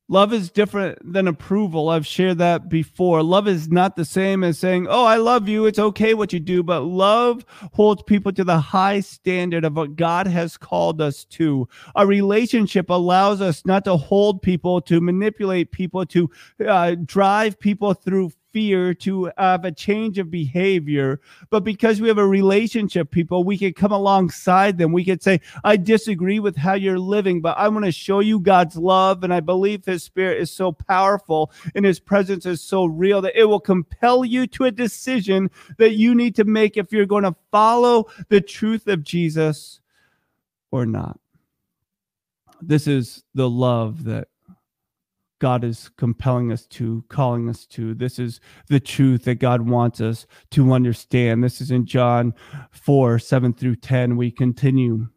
Love 0.09 0.33
is 0.33 0.51
different 0.51 0.99
than 1.03 1.27
approval. 1.27 1.89
I've 1.89 2.07
shared 2.07 2.39
that 2.39 2.69
before. 2.69 3.25
Love 3.25 3.49
is 3.49 3.69
not 3.69 3.97
the 3.97 4.05
same 4.05 4.45
as 4.45 4.57
saying, 4.57 4.87
Oh, 4.89 5.05
I 5.05 5.17
love 5.17 5.49
you. 5.49 5.67
It's 5.67 5.81
okay 5.81 6.15
what 6.15 6.33
you 6.33 6.39
do. 6.39 6.63
But 6.63 6.83
love 6.83 7.45
holds 7.73 8.05
people 8.05 8.33
to 8.35 8.45
the 8.45 8.61
high 8.61 9.01
standard 9.01 9.65
of 9.65 9.77
what 9.77 9.97
God 9.97 10.29
has 10.29 10.57
called 10.57 11.01
us 11.01 11.25
to. 11.25 11.69
A 11.97 12.07
relationship 12.07 12.89
allows 12.89 13.41
us 13.41 13.67
not 13.67 13.85
to 13.87 13.97
hold 13.97 14.43
people, 14.43 14.81
to 14.83 15.01
manipulate 15.01 15.73
people, 15.73 16.07
to 16.07 16.31
uh, 16.65 16.95
drive 17.05 17.59
people 17.59 17.93
through 17.93 18.31
fear 18.57 18.95
to 18.95 19.31
have 19.37 19.67
a 19.67 19.71
change 19.71 20.17
of 20.17 20.31
behavior. 20.31 21.21
But 21.51 21.63
because 21.63 22.01
we 22.01 22.09
have 22.09 22.17
a 22.17 22.27
relationship, 22.27 23.11
people, 23.11 23.45
we 23.45 23.59
can 23.59 23.75
come 23.75 23.93
alongside 23.93 24.79
them. 24.79 24.93
We 24.93 25.05
could 25.05 25.23
say, 25.23 25.43
I 25.63 25.77
disagree 25.77 26.41
with 26.41 26.57
how 26.57 26.73
you're 26.73 26.99
living, 26.99 27.43
but 27.43 27.59
I 27.59 27.69
want 27.69 27.85
to 27.85 27.93
show 27.93 28.21
you 28.21 28.41
God's 28.41 28.79
love. 28.79 29.23
And 29.23 29.35
I 29.35 29.41
believe 29.41 29.85
His 29.85 30.05
Spirit 30.05 30.41
is 30.41 30.51
so 30.51 30.73
powerful 30.73 31.53
and 31.75 31.85
His 31.85 32.01
presence 32.01 32.47
is 32.47 32.63
so 32.63 32.87
real 32.87 33.21
that 33.21 33.39
it 33.39 33.45
will 33.45 33.61
compel 33.61 34.25
you 34.25 34.47
to 34.47 34.65
a 34.65 34.71
decision 34.71 35.51
that 35.77 35.97
you 35.97 36.15
need 36.15 36.35
to 36.37 36.45
make 36.45 36.79
if 36.79 36.91
you're 36.93 37.05
going 37.05 37.25
to 37.25 37.37
follow 37.53 38.07
the 38.31 38.41
truth 38.41 38.87
of 38.87 39.05
Jesus 39.05 39.81
or 40.71 40.87
not. 40.87 41.21
This 42.63 42.87
is 42.87 43.23
the 43.35 43.51
love 43.51 44.05
that 44.05 44.29
God 45.39 45.65
is 45.65 45.91
compelling 45.97 46.51
us 46.51 46.67
to, 46.67 47.05
calling 47.09 47.49
us 47.49 47.67
to. 47.67 47.95
This 47.95 48.19
is 48.19 48.41
the 48.69 48.81
truth 48.81 49.25
that 49.25 49.37
God 49.37 49.69
wants 49.69 50.01
us 50.01 50.27
to 50.53 50.73
understand. 50.73 51.45
This 51.45 51.61
is 51.61 51.71
in 51.71 51.87
John 51.87 52.35
4 52.73 53.19
7 53.19 53.53
through 53.53 53.77
10. 53.77 54.17
We 54.17 54.31
continue. 54.31 55.09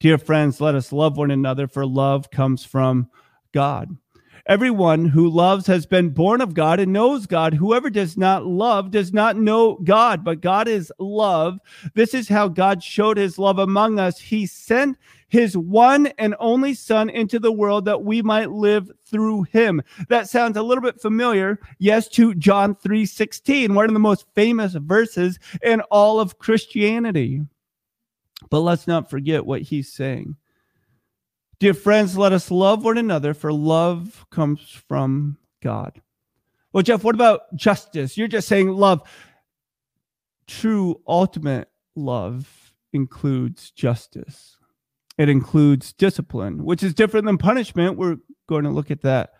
Dear 0.00 0.18
friends, 0.18 0.60
let 0.60 0.74
us 0.74 0.92
love 0.92 1.16
one 1.16 1.30
another, 1.30 1.68
for 1.68 1.86
love 1.86 2.30
comes 2.30 2.64
from 2.64 3.08
God. 3.52 3.96
Everyone 4.46 5.06
who 5.06 5.30
loves 5.30 5.68
has 5.68 5.86
been 5.86 6.10
born 6.10 6.40
of 6.40 6.52
God 6.52 6.80
and 6.80 6.92
knows 6.92 7.26
God. 7.26 7.54
Whoever 7.54 7.88
does 7.88 8.16
not 8.16 8.44
love 8.44 8.90
does 8.90 9.12
not 9.12 9.36
know 9.36 9.78
God, 9.84 10.24
but 10.24 10.40
God 10.40 10.66
is 10.66 10.92
love. 10.98 11.60
This 11.94 12.12
is 12.12 12.28
how 12.28 12.48
God 12.48 12.82
showed 12.82 13.18
his 13.18 13.38
love 13.38 13.60
among 13.60 14.00
us. 14.00 14.18
He 14.18 14.46
sent 14.46 14.98
his 15.32 15.56
one 15.56 16.08
and 16.18 16.36
only 16.38 16.74
son 16.74 17.08
into 17.08 17.38
the 17.38 17.50
world 17.50 17.86
that 17.86 18.04
we 18.04 18.20
might 18.20 18.50
live 18.50 18.90
through 19.06 19.44
him. 19.44 19.80
That 20.10 20.28
sounds 20.28 20.58
a 20.58 20.62
little 20.62 20.82
bit 20.82 21.00
familiar, 21.00 21.58
yes, 21.78 22.06
to 22.10 22.34
John 22.34 22.74
3:16, 22.74 23.72
one 23.74 23.86
of 23.86 23.94
the 23.94 23.98
most 23.98 24.26
famous 24.34 24.74
verses 24.74 25.38
in 25.62 25.80
all 25.90 26.20
of 26.20 26.38
Christianity. 26.38 27.40
But 28.50 28.60
let's 28.60 28.86
not 28.86 29.08
forget 29.08 29.46
what 29.46 29.62
he's 29.62 29.90
saying. 29.90 30.36
Dear 31.58 31.72
friends, 31.72 32.18
let 32.18 32.34
us 32.34 32.50
love 32.50 32.84
one 32.84 32.98
another, 32.98 33.32
for 33.32 33.54
love 33.54 34.26
comes 34.28 34.60
from 34.86 35.38
God. 35.62 36.02
Well, 36.74 36.82
Jeff, 36.82 37.04
what 37.04 37.14
about 37.14 37.56
justice? 37.56 38.18
You're 38.18 38.28
just 38.28 38.48
saying 38.48 38.68
love. 38.68 39.08
True, 40.46 41.00
ultimate 41.08 41.70
love 41.96 42.74
includes 42.92 43.70
justice, 43.70 44.58
it 45.18 45.28
includes 45.28 45.92
discipline, 45.92 46.64
which 46.64 46.82
is 46.82 46.94
different 46.94 47.26
than 47.26 47.38
punishment. 47.38 47.98
We're 47.98 48.16
going 48.48 48.64
to 48.64 48.70
look 48.70 48.90
at 48.90 49.02
that 49.02 49.34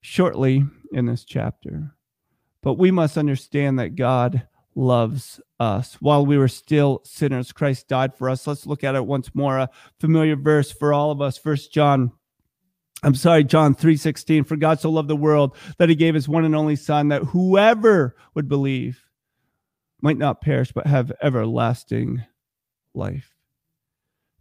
shortly 0.00 0.64
in 0.92 1.06
this 1.06 1.24
chapter. 1.24 1.94
But 2.62 2.74
we 2.74 2.90
must 2.90 3.18
understand 3.18 3.78
that 3.78 3.96
God 3.96 4.46
loves 4.74 5.40
us. 5.58 5.94
While 5.94 6.26
we 6.26 6.38
were 6.38 6.48
still 6.48 7.00
sinners, 7.04 7.52
Christ 7.52 7.88
died 7.88 8.14
for 8.14 8.28
us. 8.28 8.46
Let's 8.46 8.66
look 8.66 8.84
at 8.84 8.94
it 8.94 9.06
once 9.06 9.34
more. 9.34 9.58
A 9.58 9.70
familiar 10.00 10.36
verse 10.36 10.70
for 10.70 10.92
all 10.92 11.10
of 11.10 11.20
us. 11.20 11.38
First 11.38 11.72
John 11.72 12.12
I'm 13.02 13.14
sorry, 13.14 13.44
John 13.44 13.74
3:16, 13.74 14.44
for 14.44 14.56
God 14.56 14.80
so 14.80 14.90
loved 14.90 15.08
the 15.08 15.16
world 15.16 15.56
that 15.78 15.88
he 15.88 15.94
gave 15.94 16.14
his 16.14 16.28
one 16.28 16.44
and 16.44 16.56
only 16.56 16.76
son 16.76 17.08
that 17.08 17.22
whoever 17.22 18.16
would 18.34 18.48
believe 18.48 19.04
might 20.00 20.18
not 20.18 20.40
perish 20.40 20.72
but 20.72 20.86
have 20.86 21.12
everlasting 21.22 22.22
life. 22.94 23.35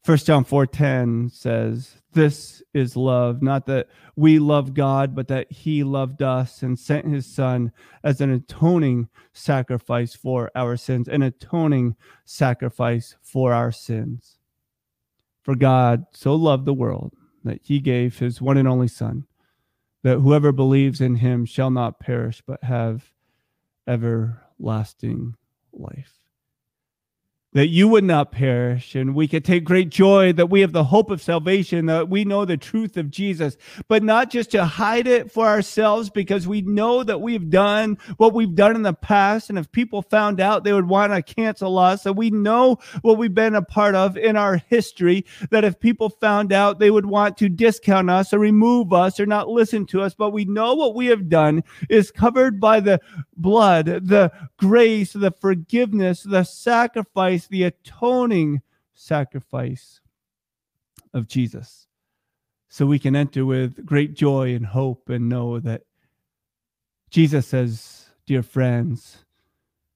First 0.06 0.28
John 0.28 0.44
4:10 0.44 1.32
says, 1.32 2.00
"This 2.12 2.62
is 2.76 2.96
love, 2.96 3.42
not 3.42 3.66
that 3.66 3.88
we 4.16 4.38
love 4.38 4.76
God, 4.76 5.16
but 5.16 5.28
that 5.30 5.52
he 5.52 5.84
loved 5.84 6.22
us 6.22 6.62
and 6.62 6.78
sent 6.78 7.08
his 7.08 7.26
son 7.26 7.72
as 8.04 8.22
an 8.22 8.30
atoning 8.30 9.10
sacrifice 9.34 10.14
for 10.14 10.52
our 10.54 10.78
sins, 10.78 11.08
an 11.08 11.24
atoning 11.24 11.96
sacrifice 12.24 13.16
for 13.24 13.52
our 13.52 13.72
sins." 13.72 14.38
For 15.42 15.56
God 15.56 16.06
so 16.12 16.36
loved 16.36 16.66
the 16.66 16.74
world 16.76 17.16
that 17.44 17.62
he 17.64 17.80
gave 17.80 18.20
his 18.20 18.40
one 18.40 18.58
and 18.58 18.68
only 18.68 18.88
son, 18.88 19.26
that 20.04 20.20
whoever 20.20 20.52
believes 20.52 21.02
in 21.02 21.16
him 21.16 21.46
shall 21.46 21.72
not 21.72 22.00
perish 22.00 22.44
but 22.46 22.64
have 22.66 23.12
everlasting 23.88 25.36
life 25.74 26.14
that 27.56 27.70
you 27.70 27.88
would 27.88 28.04
not 28.04 28.34
perish. 28.34 28.96
And 28.96 29.16
we 29.16 29.30
could 29.30 29.46
take 29.46 29.64
great 29.64 29.90
joy 29.90 30.34
that 30.34 30.50
we 30.50 30.60
have 30.60 30.74
the 30.74 30.84
hope 30.84 31.10
of 31.10 31.22
salvation, 31.22 31.86
that 31.86 32.10
we 32.10 32.26
know 32.26 32.44
the 32.44 32.58
truth 32.58 32.98
of 32.98 33.10
Jesus, 33.10 33.56
but 33.88 34.04
not 34.04 34.30
just 34.30 34.52
to 34.52 34.66
hide 34.66 35.08
it 35.08 35.32
for 35.32 35.48
ourselves 35.48 36.10
because 36.10 36.50
we 36.50 36.62
know 36.64 37.02
that 37.02 37.22
we've 37.22 37.50
done 37.50 37.98
what 38.18 38.34
we've 38.34 38.56
done 38.56 38.76
in 38.76 38.82
the 38.82 38.94
past. 38.94 39.50
And 39.50 39.58
if 39.58 39.72
people 39.72 40.02
found 40.02 40.42
out, 40.42 40.66
they 40.66 40.74
would 40.74 40.90
want 40.90 41.14
to 41.14 41.34
cancel 41.34 41.80
us. 41.80 42.06
And 42.06 42.18
we 42.18 42.30
know 42.30 42.78
what 43.04 43.18
we've 43.18 43.34
been 43.34 43.56
a 43.56 43.62
part 43.62 43.96
of 43.96 44.18
in 44.18 44.36
our 44.36 44.58
history, 44.68 45.26
that 45.50 45.64
if 45.64 45.80
people 45.80 46.10
found 46.10 46.52
out, 46.52 46.80
they 46.80 46.92
would 46.92 47.06
want 47.06 47.38
to 47.38 47.48
discount 47.48 48.10
us 48.10 48.34
or 48.34 48.40
remove 48.40 48.92
us 48.92 49.18
or 49.18 49.26
not 49.26 49.48
listen 49.48 49.86
to 49.86 50.02
us. 50.02 50.14
But 50.14 50.32
we 50.32 50.44
know 50.44 50.74
what 50.74 50.94
we 50.94 51.06
have 51.06 51.30
done 51.30 51.64
is 51.90 52.12
covered 52.12 52.60
by 52.60 52.82
the 52.82 53.00
blood, 53.38 53.86
the 53.86 54.30
grace, 54.58 55.14
the 55.14 55.32
forgiveness, 55.32 56.24
the 56.24 56.44
sacrifice 56.44 57.45
the 57.48 57.64
atoning 57.64 58.62
sacrifice 58.94 60.02
of 61.14 61.28
Jesus. 61.28 61.88
So 62.70 62.86
we 62.86 63.00
can 63.00 63.16
enter 63.16 63.46
with 63.46 63.86
great 63.86 64.14
joy 64.14 64.54
and 64.54 64.66
hope 64.66 65.10
and 65.10 65.30
know 65.30 65.60
that 65.60 65.84
Jesus 67.10 67.48
says, 67.48 68.10
Dear 68.25 68.44
friends, 68.44 69.25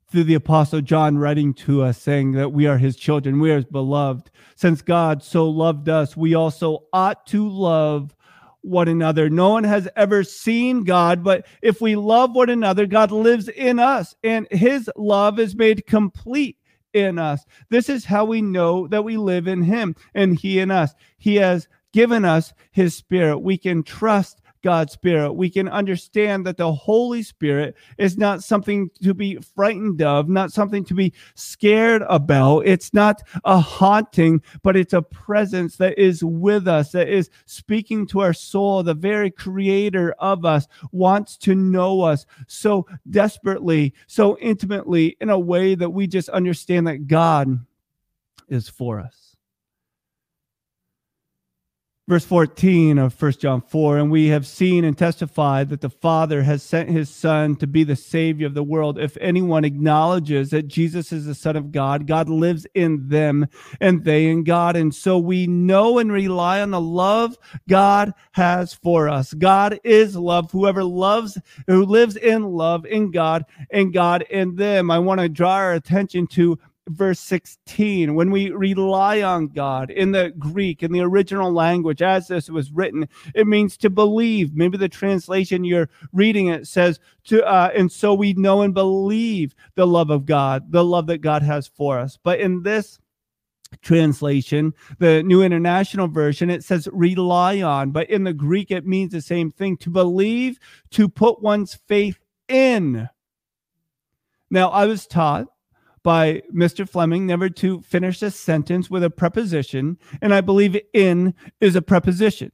through 0.09 0.23
the 0.23 0.35
apostle 0.35 0.81
John 0.81 1.17
writing 1.17 1.53
to 1.55 1.83
us 1.83 2.01
saying 2.01 2.31
that 2.33 2.53
we 2.53 2.67
are 2.67 2.77
his 2.77 2.95
children, 2.95 3.39
we 3.39 3.51
are 3.51 3.57
his 3.57 3.65
beloved. 3.65 4.31
Since 4.55 4.81
God 4.81 5.23
so 5.23 5.49
loved 5.49 5.89
us, 5.89 6.15
we 6.15 6.35
also 6.35 6.85
ought 6.93 7.25
to 7.27 7.47
love 7.47 8.15
one 8.61 8.87
another. 8.87 9.29
No 9.29 9.49
one 9.49 9.63
has 9.63 9.87
ever 9.95 10.23
seen 10.23 10.83
God, 10.83 11.23
but 11.23 11.45
if 11.61 11.81
we 11.81 11.95
love 11.95 12.33
one 12.33 12.49
another, 12.49 12.85
God 12.85 13.11
lives 13.11 13.49
in 13.49 13.79
us 13.79 14.15
and 14.23 14.47
his 14.51 14.89
love 14.95 15.39
is 15.39 15.55
made 15.55 15.85
complete 15.85 16.57
in 16.93 17.19
us. 17.19 17.45
This 17.69 17.89
is 17.89 18.05
how 18.05 18.25
we 18.25 18.41
know 18.41 18.87
that 18.87 19.03
we 19.03 19.17
live 19.17 19.47
in 19.47 19.63
Him 19.63 19.95
and 20.13 20.37
He 20.37 20.59
in 20.59 20.71
us. 20.71 20.93
He 21.17 21.35
has 21.35 21.67
given 21.93 22.25
us 22.25 22.53
His 22.71 22.95
Spirit. 22.95 23.39
We 23.39 23.57
can 23.57 23.83
trust 23.83 24.41
God's 24.61 24.93
Spirit. 24.93 25.33
We 25.33 25.49
can 25.49 25.67
understand 25.67 26.45
that 26.45 26.57
the 26.57 26.71
Holy 26.71 27.23
Spirit 27.23 27.75
is 27.97 28.17
not 28.17 28.43
something 28.43 28.89
to 29.01 29.13
be 29.13 29.37
frightened 29.55 30.01
of, 30.01 30.29
not 30.29 30.51
something 30.51 30.83
to 30.85 30.93
be 30.93 31.13
scared 31.35 32.03
about. 32.09 32.61
It's 32.61 32.93
not 32.93 33.21
a 33.45 33.59
haunting, 33.59 34.41
but 34.63 34.75
it's 34.75 34.93
a 34.93 35.01
presence 35.01 35.77
that 35.77 35.97
is 35.97 36.23
with 36.23 36.67
us, 36.67 36.91
that 36.91 37.09
is 37.09 37.29
speaking 37.45 38.05
to 38.07 38.21
our 38.21 38.33
soul. 38.33 38.83
The 38.83 38.93
very 38.93 39.31
creator 39.31 40.13
of 40.19 40.45
us 40.45 40.67
wants 40.91 41.37
to 41.37 41.55
know 41.55 42.01
us 42.01 42.25
so 42.47 42.85
desperately, 43.09 43.93
so 44.07 44.37
intimately, 44.39 45.17
in 45.21 45.29
a 45.29 45.39
way 45.39 45.75
that 45.75 45.89
we 45.89 46.07
just 46.07 46.29
understand 46.29 46.87
that 46.87 47.07
God 47.07 47.65
is 48.47 48.67
for 48.67 48.99
us 48.99 49.28
verse 52.09 52.25
14 52.25 52.97
of 52.97 53.21
1 53.21 53.33
John 53.33 53.61
4 53.61 53.99
and 53.99 54.09
we 54.09 54.29
have 54.29 54.47
seen 54.47 54.83
and 54.83 54.97
testified 54.97 55.69
that 55.69 55.81
the 55.81 55.91
Father 55.91 56.41
has 56.41 56.63
sent 56.63 56.89
his 56.89 57.07
son 57.07 57.55
to 57.57 57.67
be 57.67 57.83
the 57.83 57.95
savior 57.95 58.47
of 58.47 58.55
the 58.55 58.63
world. 58.63 58.97
If 58.97 59.15
anyone 59.21 59.63
acknowledges 59.63 60.49
that 60.49 60.67
Jesus 60.67 61.11
is 61.11 61.27
the 61.27 61.35
son 61.35 61.55
of 61.55 61.71
God 61.71 62.07
God 62.07 62.27
lives 62.27 62.65
in 62.73 63.09
them 63.09 63.45
and 63.79 64.03
they 64.03 64.25
in 64.25 64.43
God. 64.43 64.75
And 64.75 64.93
so 64.95 65.19
we 65.19 65.45
know 65.45 65.99
and 65.99 66.11
rely 66.11 66.61
on 66.61 66.71
the 66.71 66.81
love 66.81 67.37
God 67.67 68.15
has 68.31 68.73
for 68.73 69.07
us. 69.07 69.35
God 69.35 69.79
is 69.83 70.15
love. 70.15 70.49
Whoever 70.49 70.83
loves 70.83 71.37
who 71.67 71.85
lives 71.85 72.15
in 72.15 72.43
love 72.43 72.87
in 72.87 73.11
God 73.11 73.45
and 73.69 73.93
God 73.93 74.23
in 74.31 74.55
them. 74.55 74.89
I 74.89 74.97
want 74.97 75.21
to 75.21 75.29
draw 75.29 75.53
our 75.53 75.73
attention 75.73 76.25
to 76.29 76.57
verse 76.89 77.19
16, 77.19 78.15
when 78.15 78.31
we 78.31 78.49
rely 78.49 79.21
on 79.21 79.47
God 79.47 79.89
in 79.89 80.11
the 80.11 80.33
Greek, 80.37 80.83
in 80.83 80.91
the 80.91 81.01
original 81.01 81.51
language, 81.51 82.01
as 82.01 82.27
this 82.27 82.49
was 82.49 82.71
written, 82.71 83.07
it 83.35 83.47
means 83.47 83.77
to 83.77 83.89
believe. 83.89 84.55
Maybe 84.55 84.77
the 84.77 84.89
translation 84.89 85.63
you're 85.63 85.89
reading 86.11 86.47
it 86.47 86.67
says 86.67 86.99
to, 87.25 87.45
uh, 87.45 87.71
and 87.75 87.91
so 87.91 88.13
we 88.13 88.33
know 88.33 88.61
and 88.61 88.73
believe 88.73 89.55
the 89.75 89.87
love 89.87 90.09
of 90.09 90.25
God, 90.25 90.71
the 90.71 90.83
love 90.83 91.07
that 91.07 91.19
God 91.19 91.43
has 91.43 91.67
for 91.67 91.99
us. 91.99 92.17
But 92.21 92.39
in 92.39 92.63
this 92.63 92.99
translation, 93.81 94.73
the 94.97 95.23
New 95.23 95.43
International 95.43 96.07
Version, 96.07 96.49
it 96.49 96.63
says 96.63 96.87
rely 96.91 97.61
on, 97.61 97.91
but 97.91 98.09
in 98.09 98.23
the 98.23 98.33
Greek, 98.33 98.71
it 98.71 98.85
means 98.85 99.11
the 99.11 99.21
same 99.21 99.51
thing 99.51 99.77
to 99.77 99.89
believe, 99.89 100.59
to 100.91 101.07
put 101.07 101.41
one's 101.41 101.75
faith 101.75 102.19
in. 102.47 103.07
Now, 104.49 104.69
I 104.69 104.87
was 104.87 105.05
taught 105.05 105.47
by 106.03 106.41
Mr. 106.53 106.87
Fleming 106.87 107.25
never 107.25 107.49
to 107.49 107.81
finish 107.81 108.21
a 108.21 108.31
sentence 108.31 108.89
with 108.89 109.03
a 109.03 109.09
preposition, 109.09 109.97
and 110.21 110.33
I 110.33 110.41
believe 110.41 110.79
in 110.93 111.33
is 111.61 111.75
a 111.75 111.81
preposition. 111.81 112.51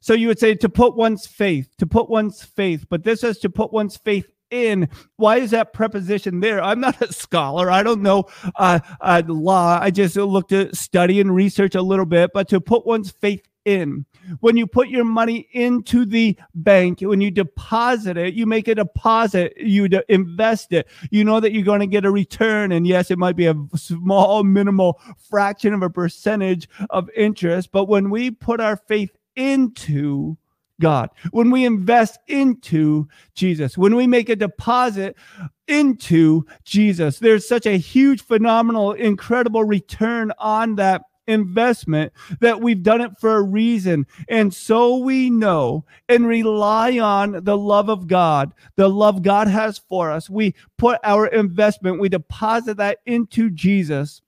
So 0.00 0.12
you 0.12 0.28
would 0.28 0.38
say 0.38 0.54
to 0.54 0.68
put 0.68 0.96
one's 0.96 1.26
faith, 1.26 1.70
to 1.78 1.86
put 1.86 2.10
one's 2.10 2.42
faith, 2.42 2.86
but 2.90 3.04
this 3.04 3.22
says 3.22 3.38
to 3.38 3.50
put 3.50 3.72
one's 3.72 3.96
faith 3.96 4.30
in. 4.50 4.88
Why 5.16 5.38
is 5.38 5.50
that 5.52 5.72
preposition 5.72 6.40
there? 6.40 6.62
I'm 6.62 6.80
not 6.80 7.00
a 7.00 7.12
scholar. 7.12 7.70
I 7.70 7.82
don't 7.82 8.02
know 8.02 8.24
uh, 8.56 8.80
uh, 9.00 9.22
law. 9.26 9.78
I 9.80 9.90
just 9.90 10.16
looked 10.16 10.50
to 10.50 10.74
study 10.74 11.20
and 11.20 11.34
research 11.34 11.74
a 11.74 11.82
little 11.82 12.04
bit, 12.04 12.32
but 12.34 12.48
to 12.50 12.60
put 12.60 12.86
one's 12.86 13.10
faith 13.10 13.42
in. 13.64 14.04
When 14.40 14.56
you 14.56 14.66
put 14.66 14.88
your 14.88 15.04
money 15.04 15.48
into 15.52 16.04
the 16.04 16.36
bank, 16.54 17.00
when 17.00 17.20
you 17.20 17.30
deposit 17.30 18.16
it, 18.16 18.34
you 18.34 18.46
make 18.46 18.68
a 18.68 18.74
deposit, 18.74 19.54
you 19.56 19.88
de- 19.88 20.12
invest 20.12 20.72
it. 20.72 20.88
You 21.10 21.24
know 21.24 21.40
that 21.40 21.52
you're 21.52 21.64
going 21.64 21.80
to 21.80 21.86
get 21.86 22.04
a 22.04 22.10
return. 22.10 22.72
And 22.72 22.86
yes, 22.86 23.10
it 23.10 23.18
might 23.18 23.36
be 23.36 23.46
a 23.46 23.54
small, 23.74 24.44
minimal 24.44 25.00
fraction 25.28 25.74
of 25.74 25.82
a 25.82 25.90
percentage 25.90 26.68
of 26.90 27.10
interest. 27.16 27.72
But 27.72 27.86
when 27.86 28.10
we 28.10 28.30
put 28.30 28.60
our 28.60 28.76
faith 28.76 29.16
into 29.36 30.36
God, 30.80 31.10
when 31.30 31.50
we 31.50 31.64
invest 31.64 32.18
into 32.26 33.08
Jesus, 33.34 33.78
when 33.78 33.94
we 33.94 34.06
make 34.06 34.28
a 34.28 34.36
deposit 34.36 35.16
into 35.68 36.44
Jesus, 36.64 37.18
there's 37.18 37.46
such 37.46 37.66
a 37.66 37.78
huge, 37.78 38.22
phenomenal, 38.22 38.92
incredible 38.92 39.64
return 39.64 40.32
on 40.38 40.76
that 40.76 41.02
investment 41.26 42.12
that 42.40 42.60
we've 42.60 42.82
done 42.82 43.00
it 43.00 43.12
for 43.18 43.36
a 43.36 43.42
reason. 43.42 44.06
And 44.28 44.52
so 44.52 44.96
we 44.98 45.30
know 45.30 45.84
and 46.08 46.26
rely 46.26 46.98
on 46.98 47.44
the 47.44 47.56
love 47.56 47.88
of 47.88 48.06
God, 48.06 48.52
the 48.76 48.88
love 48.88 49.22
God 49.22 49.48
has 49.48 49.78
for 49.78 50.10
us. 50.10 50.28
We 50.28 50.54
put 50.78 51.00
our 51.04 51.26
investment, 51.26 52.00
we 52.00 52.08
deposit 52.08 52.76
that 52.78 52.98
into 53.06 53.50
Jesus 53.50 54.22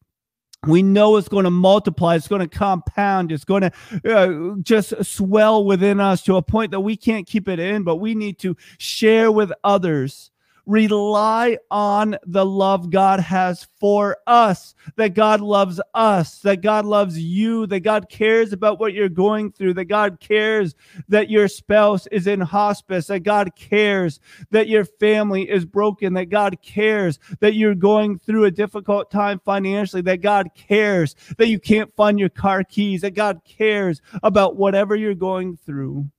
we 0.66 0.82
know 0.82 1.16
it's 1.16 1.28
going 1.28 1.44
to 1.44 1.50
multiply 1.50 2.16
it's 2.16 2.28
going 2.28 2.40
to 2.40 2.48
compound 2.48 3.30
it's 3.30 3.44
going 3.44 3.62
to 3.62 3.72
uh, 4.04 4.56
just 4.62 5.04
swell 5.04 5.64
within 5.64 6.00
us 6.00 6.22
to 6.22 6.36
a 6.36 6.42
point 6.42 6.70
that 6.70 6.80
we 6.80 6.96
can't 6.96 7.26
keep 7.26 7.48
it 7.48 7.58
in 7.58 7.82
but 7.82 7.96
we 7.96 8.14
need 8.14 8.38
to 8.38 8.56
share 8.78 9.30
with 9.30 9.52
others 9.62 10.30
rely 10.66 11.56
on 11.70 12.16
the 12.26 12.44
love 12.44 12.90
God 12.90 13.20
has 13.20 13.68
for 13.78 14.18
us, 14.26 14.74
that 14.96 15.14
God 15.14 15.40
loves 15.40 15.80
us, 15.94 16.40
that 16.40 16.60
God 16.60 16.84
loves 16.84 17.18
you, 17.18 17.66
that 17.68 17.80
God 17.80 18.08
cares 18.08 18.52
about 18.52 18.80
what 18.80 18.92
you're 18.92 19.08
going 19.08 19.52
through, 19.52 19.74
that 19.74 19.84
God 19.84 20.18
cares 20.18 20.74
that 21.08 21.30
your 21.30 21.46
spouse 21.46 22.08
is 22.08 22.26
in 22.26 22.40
hospice, 22.40 23.06
that 23.06 23.20
God 23.20 23.54
cares 23.54 24.18
that 24.50 24.68
your 24.68 24.84
family 24.84 25.48
is 25.48 25.64
broken, 25.64 26.14
that 26.14 26.26
God 26.26 26.60
cares 26.62 27.20
that 27.38 27.54
you're 27.54 27.76
going 27.76 28.18
through 28.18 28.44
a 28.44 28.50
difficult 28.50 29.10
time 29.10 29.40
financially, 29.44 30.02
that 30.02 30.20
God 30.20 30.48
cares 30.56 31.14
that 31.38 31.48
you 31.48 31.60
can't 31.60 31.94
find 31.94 32.18
your 32.18 32.28
car 32.28 32.64
keys, 32.64 33.02
that 33.02 33.14
God 33.14 33.40
cares 33.44 34.02
about 34.24 34.56
whatever 34.56 34.96
you're 34.96 35.14
going 35.14 35.56
through. 35.56 36.10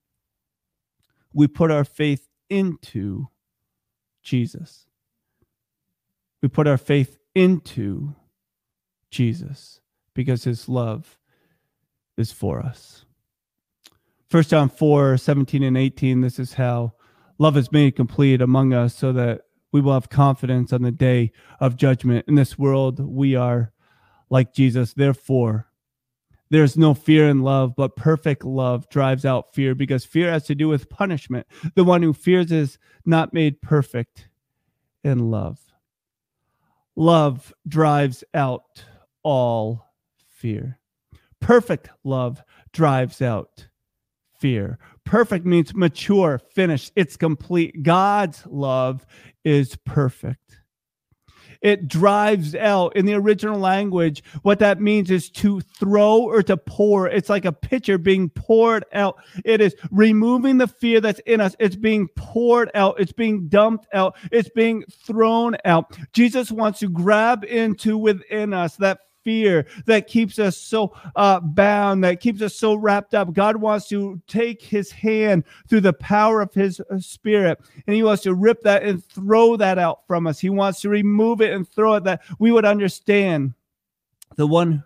We 1.34 1.48
put 1.48 1.70
our 1.70 1.84
faith 1.84 2.28
into 2.50 3.28
Jesus. 4.28 4.86
We 6.42 6.50
put 6.50 6.68
our 6.68 6.78
faith 6.78 7.18
into 7.34 8.14
Jesus 9.10 9.80
because 10.14 10.44
his 10.44 10.68
love 10.68 11.18
is 12.18 12.32
for 12.32 12.60
us. 12.60 13.06
First 14.30 14.50
John 14.50 14.68
4 14.70 15.18
17 15.18 15.64
and 15.64 15.78
18, 15.78 16.22
this 16.22 16.38
is 16.38 16.54
how 16.54 16.94
love 17.38 17.56
is 17.56 17.72
made 17.72 17.96
complete 17.96 18.42
among 18.42 18.74
us 18.74 18.94
so 18.94 19.14
that 19.14 19.42
we 19.72 19.80
will 19.80 19.94
have 19.94 20.10
confidence 20.10 20.74
on 20.74 20.82
the 20.82 20.92
day 20.92 21.32
of 21.60 21.78
judgment. 21.78 22.26
In 22.28 22.36
this 22.36 22.60
world, 22.60 23.00
we 23.00 23.36
are 23.36 23.72
like 24.30 24.54
Jesus. 24.54 24.94
Therefore, 24.94 25.68
there's 26.50 26.78
no 26.78 26.94
fear 26.94 27.28
in 27.28 27.42
love, 27.42 27.76
but 27.76 27.96
perfect 27.96 28.44
love 28.44 28.90
drives 28.90 29.26
out 29.26 29.54
fear 29.54 29.76
because 29.76 30.06
fear 30.06 30.32
has 30.32 30.46
to 30.46 30.56
do 30.56 30.68
with 30.68 30.90
punishment. 30.90 31.48
The 31.76 31.84
one 31.84 32.02
who 32.02 32.14
fears 32.14 32.52
is 32.52 32.78
not 33.06 33.34
made 33.34 33.62
perfect 33.62 34.30
in 35.04 35.32
love. 35.32 35.60
Love 36.96 37.54
drives 37.68 38.24
out 38.34 38.86
all 39.24 39.86
fear. 40.28 40.80
Perfect 41.40 41.90
love 42.04 42.42
drives 42.74 43.22
out 43.22 43.68
fear. 44.40 44.80
Perfect 45.04 45.46
means 45.46 45.74
mature, 45.74 46.40
finished, 46.54 46.92
it's 46.96 47.18
complete. 47.18 47.84
God's 47.84 48.44
love 48.48 49.06
is 49.44 49.76
perfect. 49.86 50.57
It 51.62 51.88
drives 51.88 52.56
out 52.56 52.96
in 52.96 53.06
the 53.06 53.14
original 53.14 53.60
language. 53.60 54.24
What 54.44 54.60
that 54.60 54.82
means 54.82 55.12
is 55.12 55.30
to 55.32 55.62
throw 55.62 56.22
or 56.22 56.44
to 56.44 56.58
pour. 56.58 57.08
It's 57.08 57.30
like 57.30 57.46
a 57.46 57.52
pitcher 57.52 57.98
being 57.98 58.30
poured 58.30 58.86
out. 58.94 59.18
It 59.46 59.62
is 59.62 59.76
removing 59.92 60.58
the 60.58 60.68
fear 60.68 61.02
that's 61.02 61.20
in 61.26 61.42
us. 61.42 61.56
It's 61.60 61.76
being 61.76 62.08
poured 62.16 62.72
out. 62.74 63.00
It's 63.00 63.14
being 63.14 63.48
dumped 63.48 63.88
out. 63.94 64.16
It's 64.32 64.50
being 64.50 64.84
thrown 65.06 65.56
out. 65.66 65.98
Jesus 66.14 66.52
wants 66.52 66.80
to 66.80 66.90
grab 66.90 67.44
into 67.44 67.98
within 67.98 68.54
us 68.54 68.76
that 68.78 69.00
fear 69.28 69.66
that 69.88 70.08
keeps 70.08 70.40
us 70.40 70.56
so 70.56 70.96
uh, 71.18 71.42
bound, 71.42 72.02
that 72.02 72.22
keeps 72.22 72.42
us 72.42 72.56
so 72.56 72.76
wrapped 72.76 73.14
up. 73.14 73.34
God 73.34 73.58
wants 73.58 73.90
to 73.90 74.22
take 74.26 74.62
his 74.62 74.90
hand 74.90 75.44
through 75.68 75.82
the 75.82 75.92
power 75.92 76.40
of 76.40 76.54
his 76.54 76.80
uh, 76.90 76.98
spirit, 76.98 77.60
and 77.86 77.94
he 77.94 78.04
wants 78.04 78.24
to 78.24 78.34
rip 78.34 78.62
that 78.62 78.84
and 78.84 79.04
throw 79.04 79.58
that 79.58 79.78
out 79.78 80.08
from 80.08 80.28
us. 80.28 80.40
He 80.40 80.50
wants 80.50 80.80
to 80.80 80.90
remove 80.90 81.42
it 81.42 81.52
and 81.52 81.68
throw 81.68 81.96
it 81.96 82.06
that 82.06 82.22
we 82.40 82.54
would 82.54 82.64
understand 82.64 83.54
the 84.38 84.48
one 84.48 84.86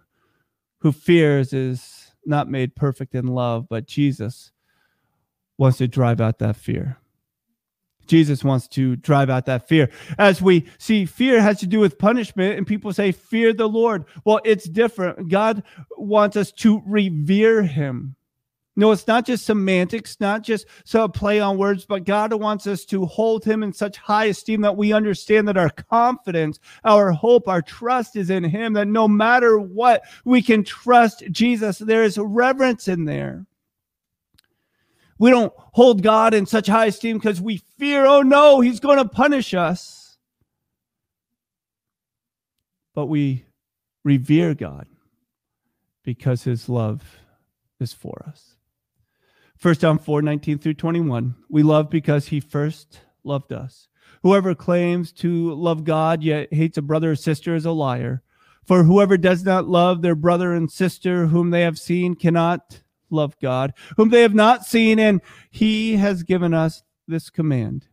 who 0.79 0.91
fears 0.91 1.53
is 1.53 2.11
not 2.25 2.49
made 2.49 2.75
perfect 2.75 3.13
in 3.13 3.27
love, 3.27 3.69
but 3.69 3.85
Jesus 3.85 4.51
wants 5.59 5.77
to 5.77 5.87
drive 5.87 6.19
out 6.19 6.39
that 6.39 6.55
fear. 6.55 6.97
Jesus 8.11 8.43
wants 8.43 8.67
to 8.67 8.97
drive 8.97 9.29
out 9.29 9.45
that 9.45 9.69
fear. 9.69 9.89
As 10.17 10.41
we 10.41 10.67
see, 10.77 11.05
fear 11.05 11.41
has 11.41 11.61
to 11.61 11.65
do 11.65 11.79
with 11.79 11.97
punishment, 11.97 12.57
and 12.57 12.67
people 12.67 12.91
say, 12.91 13.13
Fear 13.13 13.53
the 13.53 13.69
Lord. 13.69 14.03
Well, 14.25 14.41
it's 14.43 14.67
different. 14.67 15.29
God 15.29 15.63
wants 15.97 16.35
us 16.35 16.51
to 16.51 16.83
revere 16.85 17.63
him. 17.63 18.17
No, 18.75 18.91
it's 18.91 19.07
not 19.07 19.25
just 19.25 19.45
semantics, 19.45 20.19
not 20.19 20.43
just 20.43 20.65
so 20.83 21.07
play 21.07 21.39
on 21.39 21.57
words, 21.57 21.85
but 21.85 22.03
God 22.03 22.33
wants 22.33 22.67
us 22.67 22.83
to 22.85 23.05
hold 23.05 23.45
him 23.45 23.63
in 23.63 23.71
such 23.71 23.95
high 23.95 24.25
esteem 24.25 24.59
that 24.61 24.75
we 24.75 24.91
understand 24.91 25.47
that 25.47 25.57
our 25.57 25.69
confidence, 25.69 26.59
our 26.83 27.13
hope, 27.13 27.47
our 27.47 27.61
trust 27.61 28.17
is 28.17 28.29
in 28.29 28.43
him, 28.43 28.73
that 28.73 28.89
no 28.89 29.07
matter 29.07 29.57
what, 29.57 30.03
we 30.25 30.41
can 30.41 30.65
trust 30.65 31.23
Jesus. 31.31 31.77
There 31.77 32.03
is 32.03 32.17
reverence 32.17 32.89
in 32.89 33.05
there. 33.05 33.45
We 35.21 35.29
don't 35.29 35.53
hold 35.55 36.01
God 36.01 36.33
in 36.33 36.47
such 36.47 36.65
high 36.65 36.87
esteem 36.87 37.19
because 37.19 37.39
we 37.39 37.57
fear, 37.77 38.07
oh 38.07 38.23
no, 38.23 38.59
he's 38.59 38.79
going 38.79 38.97
to 38.97 39.07
punish 39.07 39.53
us. 39.53 40.17
But 42.95 43.05
we 43.05 43.45
revere 44.03 44.55
God 44.55 44.87
because 46.03 46.43
his 46.43 46.67
love 46.67 47.03
is 47.79 47.93
for 47.93 48.25
us. 48.27 48.55
1 49.61 49.75
John 49.75 49.99
4 49.99 50.23
19 50.23 50.57
through 50.57 50.73
21. 50.73 51.35
We 51.49 51.61
love 51.61 51.91
because 51.91 52.29
he 52.29 52.39
first 52.39 53.01
loved 53.23 53.53
us. 53.53 53.89
Whoever 54.23 54.55
claims 54.55 55.11
to 55.13 55.53
love 55.53 55.83
God 55.83 56.23
yet 56.23 56.51
hates 56.51 56.79
a 56.79 56.81
brother 56.81 57.11
or 57.11 57.15
sister 57.15 57.53
is 57.53 57.65
a 57.65 57.71
liar. 57.71 58.23
For 58.65 58.85
whoever 58.85 59.17
does 59.17 59.43
not 59.43 59.67
love 59.67 60.01
their 60.01 60.15
brother 60.15 60.51
and 60.55 60.71
sister 60.71 61.27
whom 61.27 61.51
they 61.51 61.61
have 61.61 61.77
seen 61.77 62.15
cannot 62.15 62.81
love 63.11 63.37
God, 63.39 63.73
whom 63.97 64.09
they 64.09 64.21
have 64.21 64.33
not 64.33 64.65
seen, 64.65 64.99
and 64.99 65.21
he 65.49 65.97
has 65.97 66.23
given 66.23 66.53
us 66.53 66.83
this 67.07 67.29
command. 67.29 67.87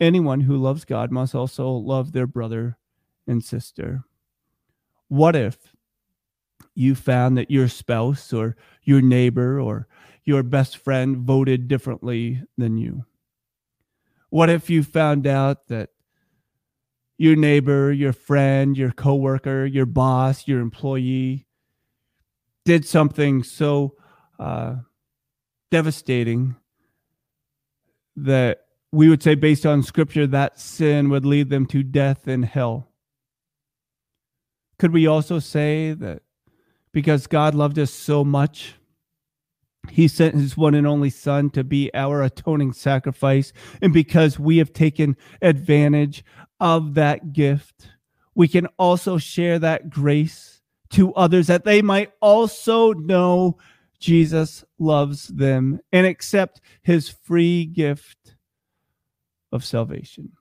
Anyone 0.00 0.40
who 0.40 0.56
loves 0.56 0.84
God 0.84 1.10
must 1.10 1.34
also 1.34 1.68
love 1.70 2.12
their 2.12 2.26
brother 2.26 2.76
and 3.26 3.44
sister. 3.44 4.04
What 5.08 5.36
if 5.36 5.74
you 6.74 6.94
found 6.94 7.36
that 7.36 7.50
your 7.50 7.68
spouse 7.68 8.32
or 8.32 8.56
your 8.82 9.02
neighbor 9.02 9.60
or 9.60 9.86
your 10.24 10.42
best 10.42 10.78
friend 10.78 11.18
voted 11.18 11.68
differently 11.68 12.42
than 12.56 12.78
you? 12.78 13.04
What 14.30 14.48
if 14.48 14.70
you 14.70 14.82
found 14.82 15.26
out 15.26 15.68
that 15.68 15.90
your 17.18 17.36
neighbor, 17.36 17.92
your 17.92 18.12
friend, 18.12 18.76
your 18.76 18.90
coworker, 18.90 19.66
your 19.66 19.86
boss, 19.86 20.48
your 20.48 20.60
employee 20.60 21.46
did 22.64 22.86
something 22.86 23.42
so 23.42 23.94
uh, 24.38 24.76
devastating 25.70 26.56
that 28.16 28.66
we 28.90 29.08
would 29.08 29.22
say, 29.22 29.34
based 29.34 29.64
on 29.64 29.82
scripture, 29.82 30.26
that 30.26 30.60
sin 30.60 31.08
would 31.08 31.24
lead 31.24 31.48
them 31.48 31.66
to 31.66 31.82
death 31.82 32.26
and 32.26 32.44
hell. 32.44 32.88
Could 34.78 34.92
we 34.92 35.06
also 35.06 35.38
say 35.38 35.92
that 35.94 36.22
because 36.92 37.26
God 37.26 37.54
loved 37.54 37.78
us 37.78 37.90
so 37.90 38.22
much, 38.22 38.74
he 39.90 40.08
sent 40.08 40.34
his 40.34 40.56
one 40.56 40.74
and 40.74 40.86
only 40.86 41.10
son 41.10 41.50
to 41.50 41.64
be 41.64 41.92
our 41.94 42.22
atoning 42.22 42.72
sacrifice. 42.72 43.52
And 43.80 43.92
because 43.92 44.38
we 44.38 44.58
have 44.58 44.72
taken 44.72 45.16
advantage 45.40 46.24
of 46.60 46.94
that 46.94 47.32
gift, 47.32 47.88
we 48.34 48.48
can 48.48 48.66
also 48.78 49.18
share 49.18 49.58
that 49.58 49.90
grace 49.90 50.60
to 50.90 51.14
others 51.14 51.46
that 51.46 51.64
they 51.64 51.82
might 51.82 52.12
also 52.20 52.92
know 52.92 53.58
Jesus 54.02 54.64
loves 54.80 55.28
them 55.28 55.78
and 55.92 56.06
accept 56.06 56.60
his 56.82 57.08
free 57.08 57.64
gift 57.64 58.34
of 59.52 59.64
salvation. 59.64 60.32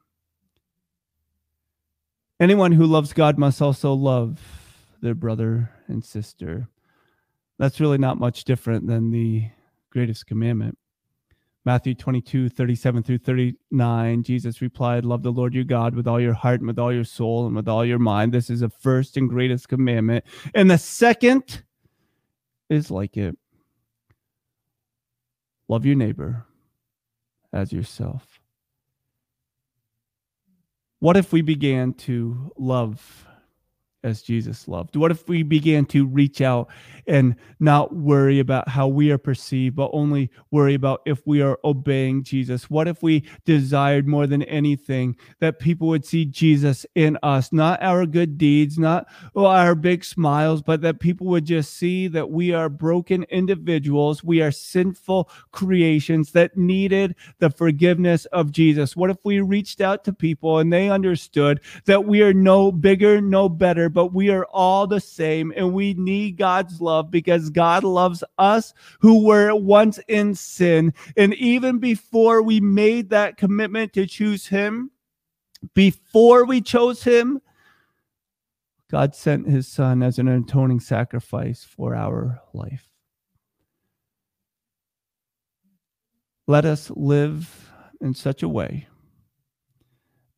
Anyone 2.39 2.71
who 2.71 2.87
loves 2.87 3.13
God 3.13 3.37
must 3.37 3.61
also 3.61 3.93
love 3.93 4.41
their 5.03 5.13
brother 5.13 5.69
and 5.87 6.03
sister. 6.03 6.69
That's 7.59 7.79
really 7.79 7.99
not 7.99 8.19
much 8.19 8.45
different 8.45 8.87
than 8.87 9.11
the 9.11 9.49
greatest 9.91 10.25
commandment. 10.25 10.79
Matthew 11.63 11.93
22, 11.93 12.49
37 12.49 13.03
through 13.03 13.19
39, 13.19 14.23
Jesus 14.23 14.59
replied, 14.63 15.05
Love 15.05 15.21
the 15.21 15.31
Lord 15.31 15.53
your 15.53 15.65
God 15.65 15.93
with 15.93 16.07
all 16.07 16.19
your 16.19 16.33
heart 16.33 16.61
and 16.61 16.67
with 16.67 16.79
all 16.79 16.91
your 16.91 17.03
soul 17.03 17.45
and 17.45 17.55
with 17.55 17.67
all 17.67 17.85
your 17.85 17.99
mind. 17.99 18.33
This 18.33 18.49
is 18.49 18.61
the 18.61 18.69
first 18.69 19.17
and 19.17 19.29
greatest 19.29 19.69
commandment. 19.69 20.25
And 20.55 20.71
the 20.71 20.79
second 20.79 21.61
is 22.71 22.89
like 22.89 23.17
it 23.17 23.37
Love 25.71 25.85
your 25.85 25.95
neighbor 25.95 26.43
as 27.53 27.71
yourself. 27.71 28.41
What 30.99 31.15
if 31.15 31.31
we 31.31 31.41
began 31.41 31.93
to 31.93 32.51
love 32.57 33.25
as 34.03 34.21
Jesus 34.21 34.67
loved? 34.67 34.95
What 34.95 35.11
if 35.11 35.27
we 35.27 35.43
began 35.43 35.85
to 35.87 36.05
reach 36.05 36.41
out 36.41 36.69
and 37.07 37.35
not 37.59 37.95
worry 37.95 38.39
about 38.39 38.67
how 38.67 38.87
we 38.87 39.11
are 39.11 39.17
perceived, 39.17 39.75
but 39.75 39.89
only 39.93 40.29
worry 40.49 40.73
about 40.73 41.01
if 41.05 41.25
we 41.25 41.41
are 41.41 41.59
obeying 41.63 42.23
Jesus? 42.23 42.69
What 42.69 42.87
if 42.87 43.03
we 43.03 43.23
desired 43.45 44.07
more 44.07 44.27
than 44.27 44.43
anything 44.43 45.15
that 45.39 45.59
people 45.59 45.87
would 45.87 46.05
see 46.05 46.25
Jesus 46.25 46.85
in 46.95 47.17
us, 47.23 47.53
not 47.53 47.81
our 47.81 48.05
good 48.05 48.37
deeds, 48.37 48.77
not 48.77 49.07
oh, 49.35 49.45
our 49.45 49.75
big 49.75 50.03
smiles, 50.03 50.61
but 50.61 50.81
that 50.81 50.99
people 50.99 51.27
would 51.27 51.45
just 51.45 51.73
see 51.75 52.07
that 52.07 52.31
we 52.31 52.53
are 52.53 52.69
broken 52.69 53.23
individuals, 53.23 54.23
we 54.23 54.41
are 54.41 54.51
sinful 54.51 55.29
creations 55.51 56.31
that 56.31 56.57
needed 56.57 57.15
the 57.39 57.49
forgiveness 57.49 58.25
of 58.25 58.51
Jesus? 58.51 58.95
What 58.95 59.09
if 59.09 59.17
we 59.23 59.41
reached 59.41 59.81
out 59.81 60.03
to 60.05 60.13
people 60.13 60.59
and 60.59 60.71
they 60.71 60.89
understood 60.89 61.61
that 61.85 62.05
we 62.05 62.21
are 62.21 62.33
no 62.33 62.71
bigger, 62.71 63.21
no 63.21 63.49
better, 63.49 63.89
but 63.91 64.07
we 64.07 64.29
are 64.29 64.45
all 64.45 64.87
the 64.87 64.99
same 64.99 65.53
and 65.55 65.73
we 65.73 65.93
need 65.93 66.37
God's 66.37 66.81
love 66.81 67.11
because 67.11 67.49
God 67.49 67.83
loves 67.83 68.23
us 68.37 68.73
who 68.99 69.25
were 69.25 69.55
once 69.55 69.99
in 70.07 70.35
sin. 70.35 70.93
And 71.15 71.33
even 71.35 71.79
before 71.79 72.41
we 72.41 72.59
made 72.59 73.09
that 73.09 73.37
commitment 73.37 73.93
to 73.93 74.05
choose 74.05 74.47
Him, 74.47 74.91
before 75.73 76.45
we 76.45 76.61
chose 76.61 77.03
Him, 77.03 77.41
God 78.89 79.15
sent 79.15 79.47
His 79.47 79.67
Son 79.67 80.03
as 80.03 80.19
an 80.19 80.27
atoning 80.27 80.81
sacrifice 80.81 81.63
for 81.63 81.95
our 81.95 82.41
life. 82.53 82.89
Let 86.47 86.65
us 86.65 86.89
live 86.89 87.71
in 88.01 88.13
such 88.13 88.43
a 88.43 88.49
way 88.49 88.87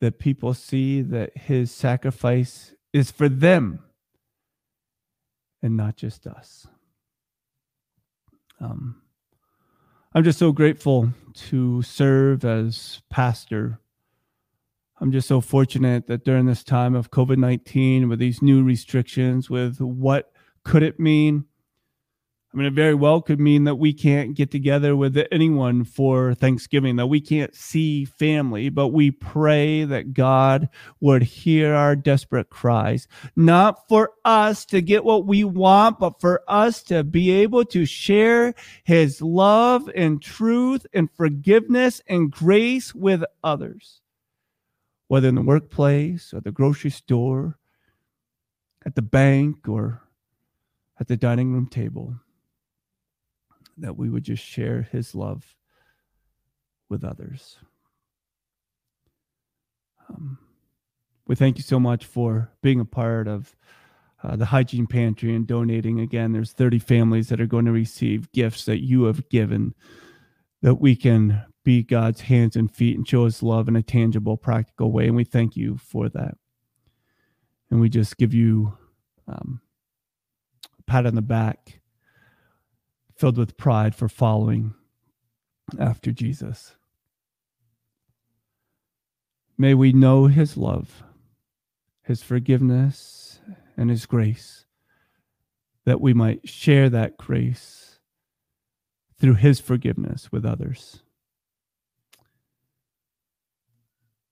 that 0.00 0.18
people 0.18 0.54
see 0.54 1.00
that 1.00 1.36
His 1.36 1.72
sacrifice 1.72 2.74
is 2.94 3.10
for 3.10 3.28
them 3.28 3.80
and 5.60 5.76
not 5.76 5.96
just 5.96 6.28
us. 6.28 6.66
Um, 8.60 9.02
I'm 10.14 10.22
just 10.22 10.38
so 10.38 10.52
grateful 10.52 11.10
to 11.48 11.82
serve 11.82 12.44
as 12.44 13.02
pastor. 13.10 13.80
I'm 15.00 15.10
just 15.10 15.26
so 15.26 15.40
fortunate 15.40 16.06
that 16.06 16.24
during 16.24 16.46
this 16.46 16.62
time 16.62 16.94
of 16.94 17.10
COVID 17.10 17.36
19, 17.36 18.08
with 18.08 18.20
these 18.20 18.40
new 18.40 18.62
restrictions, 18.62 19.50
with 19.50 19.80
what 19.80 20.30
could 20.62 20.84
it 20.84 21.00
mean? 21.00 21.46
I 22.54 22.56
mean, 22.56 22.66
it 22.66 22.72
very 22.74 22.94
well 22.94 23.20
could 23.20 23.40
mean 23.40 23.64
that 23.64 23.74
we 23.76 23.92
can't 23.92 24.36
get 24.36 24.52
together 24.52 24.94
with 24.94 25.18
anyone 25.32 25.82
for 25.82 26.34
Thanksgiving, 26.34 26.94
that 26.96 27.08
we 27.08 27.20
can't 27.20 27.52
see 27.52 28.04
family, 28.04 28.68
but 28.68 28.88
we 28.88 29.10
pray 29.10 29.82
that 29.82 30.14
God 30.14 30.68
would 31.00 31.24
hear 31.24 31.74
our 31.74 31.96
desperate 31.96 32.50
cries, 32.50 33.08
not 33.34 33.88
for 33.88 34.12
us 34.24 34.64
to 34.66 34.80
get 34.80 35.04
what 35.04 35.26
we 35.26 35.42
want, 35.42 35.98
but 35.98 36.20
for 36.20 36.44
us 36.46 36.84
to 36.84 37.02
be 37.02 37.32
able 37.32 37.64
to 37.64 37.84
share 37.84 38.54
his 38.84 39.20
love 39.20 39.90
and 39.96 40.22
truth 40.22 40.86
and 40.94 41.10
forgiveness 41.10 42.00
and 42.06 42.30
grace 42.30 42.94
with 42.94 43.24
others, 43.42 44.00
whether 45.08 45.26
in 45.26 45.34
the 45.34 45.42
workplace 45.42 46.32
or 46.32 46.40
the 46.40 46.52
grocery 46.52 46.90
store, 46.90 47.58
at 48.86 48.94
the 48.94 49.02
bank, 49.02 49.68
or 49.68 50.02
at 51.00 51.08
the 51.08 51.16
dining 51.16 51.52
room 51.52 51.66
table 51.66 52.14
that 53.78 53.96
we 53.96 54.08
would 54.08 54.24
just 54.24 54.44
share 54.44 54.82
his 54.82 55.14
love 55.14 55.56
with 56.88 57.04
others. 57.04 57.56
Um, 60.08 60.38
we 61.26 61.34
thank 61.34 61.56
you 61.56 61.62
so 61.62 61.80
much 61.80 62.04
for 62.04 62.50
being 62.62 62.80
a 62.80 62.84
part 62.84 63.26
of 63.26 63.56
uh, 64.22 64.36
the 64.36 64.46
hygiene 64.46 64.86
pantry 64.86 65.34
and 65.34 65.46
donating. 65.46 66.00
Again, 66.00 66.32
there's 66.32 66.52
30 66.52 66.78
families 66.78 67.28
that 67.28 67.40
are 67.40 67.46
going 67.46 67.64
to 67.64 67.72
receive 67.72 68.32
gifts 68.32 68.64
that 68.66 68.82
you 68.82 69.04
have 69.04 69.28
given 69.28 69.74
that 70.62 70.76
we 70.76 70.96
can 70.96 71.42
be 71.64 71.82
God's 71.82 72.22
hands 72.22 72.56
and 72.56 72.70
feet 72.74 72.96
and 72.96 73.08
show 73.08 73.24
his 73.24 73.42
love 73.42 73.68
in 73.68 73.76
a 73.76 73.82
tangible, 73.82 74.36
practical 74.36 74.92
way. 74.92 75.06
And 75.06 75.16
we 75.16 75.24
thank 75.24 75.56
you 75.56 75.76
for 75.76 76.08
that. 76.10 76.36
And 77.70 77.80
we 77.80 77.88
just 77.88 78.16
give 78.18 78.32
you 78.32 78.76
um, 79.26 79.60
a 80.78 80.82
pat 80.82 81.06
on 81.06 81.14
the 81.14 81.22
back 81.22 81.80
filled 83.16 83.38
with 83.38 83.56
pride 83.56 83.94
for 83.94 84.08
following 84.08 84.74
after 85.78 86.12
Jesus. 86.12 86.76
May 89.56 89.74
we 89.74 89.92
know 89.92 90.26
his 90.26 90.56
love, 90.56 91.02
his 92.02 92.22
forgiveness, 92.22 93.40
and 93.76 93.88
his 93.88 94.06
grace, 94.06 94.64
that 95.84 96.00
we 96.00 96.12
might 96.12 96.48
share 96.48 96.88
that 96.90 97.16
grace 97.16 97.98
through 99.18 99.34
his 99.34 99.60
forgiveness 99.60 100.32
with 100.32 100.44
others. 100.44 101.02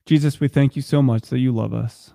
Jesus, 0.05 0.41
we 0.41 0.49
thank 0.49 0.75
you 0.75 0.83
so 0.83 1.01
much 1.01 1.29
that 1.29 1.39
you 1.39 1.53
love 1.53 1.73
us. 1.73 2.13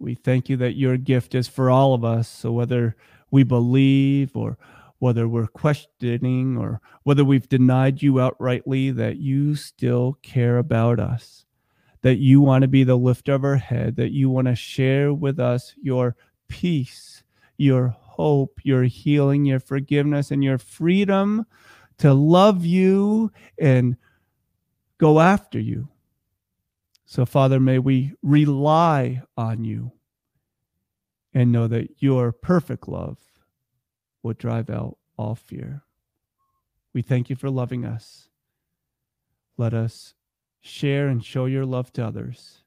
We 0.00 0.14
thank 0.14 0.48
you 0.48 0.56
that 0.56 0.76
your 0.76 0.96
gift 0.96 1.34
is 1.34 1.46
for 1.46 1.70
all 1.70 1.94
of 1.94 2.04
us. 2.04 2.28
So 2.28 2.50
whether 2.50 2.96
we 3.30 3.44
believe 3.44 4.36
or 4.36 4.58
whether 5.00 5.26
we're 5.26 5.46
questioning 5.46 6.56
or 6.56 6.80
whether 7.02 7.24
we've 7.24 7.48
denied 7.48 8.02
you 8.02 8.14
outrightly, 8.14 8.94
that 8.94 9.16
you 9.16 9.56
still 9.56 10.18
care 10.22 10.58
about 10.58 11.00
us, 11.00 11.46
that 12.02 12.18
you 12.18 12.40
want 12.40 12.62
to 12.62 12.68
be 12.68 12.84
the 12.84 12.96
lift 12.96 13.28
of 13.28 13.42
our 13.42 13.56
head, 13.56 13.96
that 13.96 14.12
you 14.12 14.30
want 14.30 14.46
to 14.46 14.54
share 14.54 15.12
with 15.12 15.40
us 15.40 15.74
your 15.82 16.14
peace, 16.48 17.24
your 17.56 17.88
hope, 17.88 18.60
your 18.62 18.84
healing, 18.84 19.46
your 19.46 19.58
forgiveness, 19.58 20.30
and 20.30 20.44
your 20.44 20.58
freedom 20.58 21.46
to 21.96 22.12
love 22.12 22.64
you 22.64 23.32
and 23.58 23.96
go 24.98 25.18
after 25.18 25.58
you. 25.58 25.88
So, 27.06 27.24
Father, 27.24 27.58
may 27.58 27.78
we 27.78 28.12
rely 28.22 29.22
on 29.36 29.64
you 29.64 29.92
and 31.32 31.50
know 31.50 31.66
that 31.68 31.88
your 32.02 32.32
perfect 32.32 32.86
love 32.86 33.18
will 34.22 34.34
drive 34.34 34.70
out 34.70 34.96
all 35.16 35.34
fear. 35.34 35.82
We 36.92 37.02
thank 37.02 37.30
you 37.30 37.36
for 37.36 37.50
loving 37.50 37.84
us. 37.84 38.28
Let 39.56 39.74
us 39.74 40.14
share 40.60 41.08
and 41.08 41.24
show 41.24 41.46
your 41.46 41.64
love 41.64 41.92
to 41.94 42.04
others. 42.04 42.62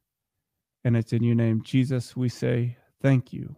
And 0.83 0.97
it's 0.97 1.13
in 1.13 1.23
your 1.23 1.35
name, 1.35 1.61
Jesus, 1.63 2.15
we 2.15 2.29
say 2.29 2.77
thank 3.01 3.33
you. 3.33 3.55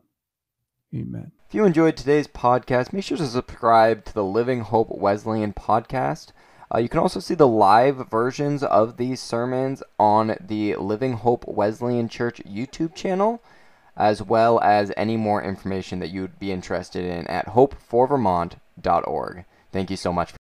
Amen. 0.94 1.32
If 1.48 1.54
you 1.54 1.66
enjoyed 1.66 1.98
today's 1.98 2.28
podcast, 2.28 2.94
make 2.94 3.04
sure 3.04 3.18
to 3.18 3.28
subscribe 3.28 4.06
to 4.06 4.14
the 4.14 4.24
Living 4.24 4.62
Hope 4.62 4.90
Wesleyan 4.90 5.54
podcast. 5.54 6.32
Uh, 6.74 6.80
you 6.80 6.90
can 6.90 7.00
also 7.00 7.20
see 7.20 7.36
the 7.36 7.48
live 7.48 8.10
versions 8.10 8.64
of 8.64 8.98
these 8.98 9.20
sermons 9.20 9.84
on 10.00 10.36
the 10.40 10.76
Living 10.76 11.14
Hope 11.14 11.46
Wesleyan 11.48 12.10
Church 12.10 12.42
YouTube 12.46 12.96
channel 12.96 13.44
as 13.98 14.22
well 14.22 14.60
as 14.62 14.92
any 14.98 15.18
more 15.18 15.42
information 15.42 16.00
that 16.00 16.10
you'd 16.10 16.40
be 16.40 16.52
interested 16.52 17.06
in 17.06 17.28
at 17.28 17.48
hopeforvermont.org. 17.48 19.46
Thank 19.72 19.90
you 19.90 19.98
so 19.98 20.14
much. 20.14 20.34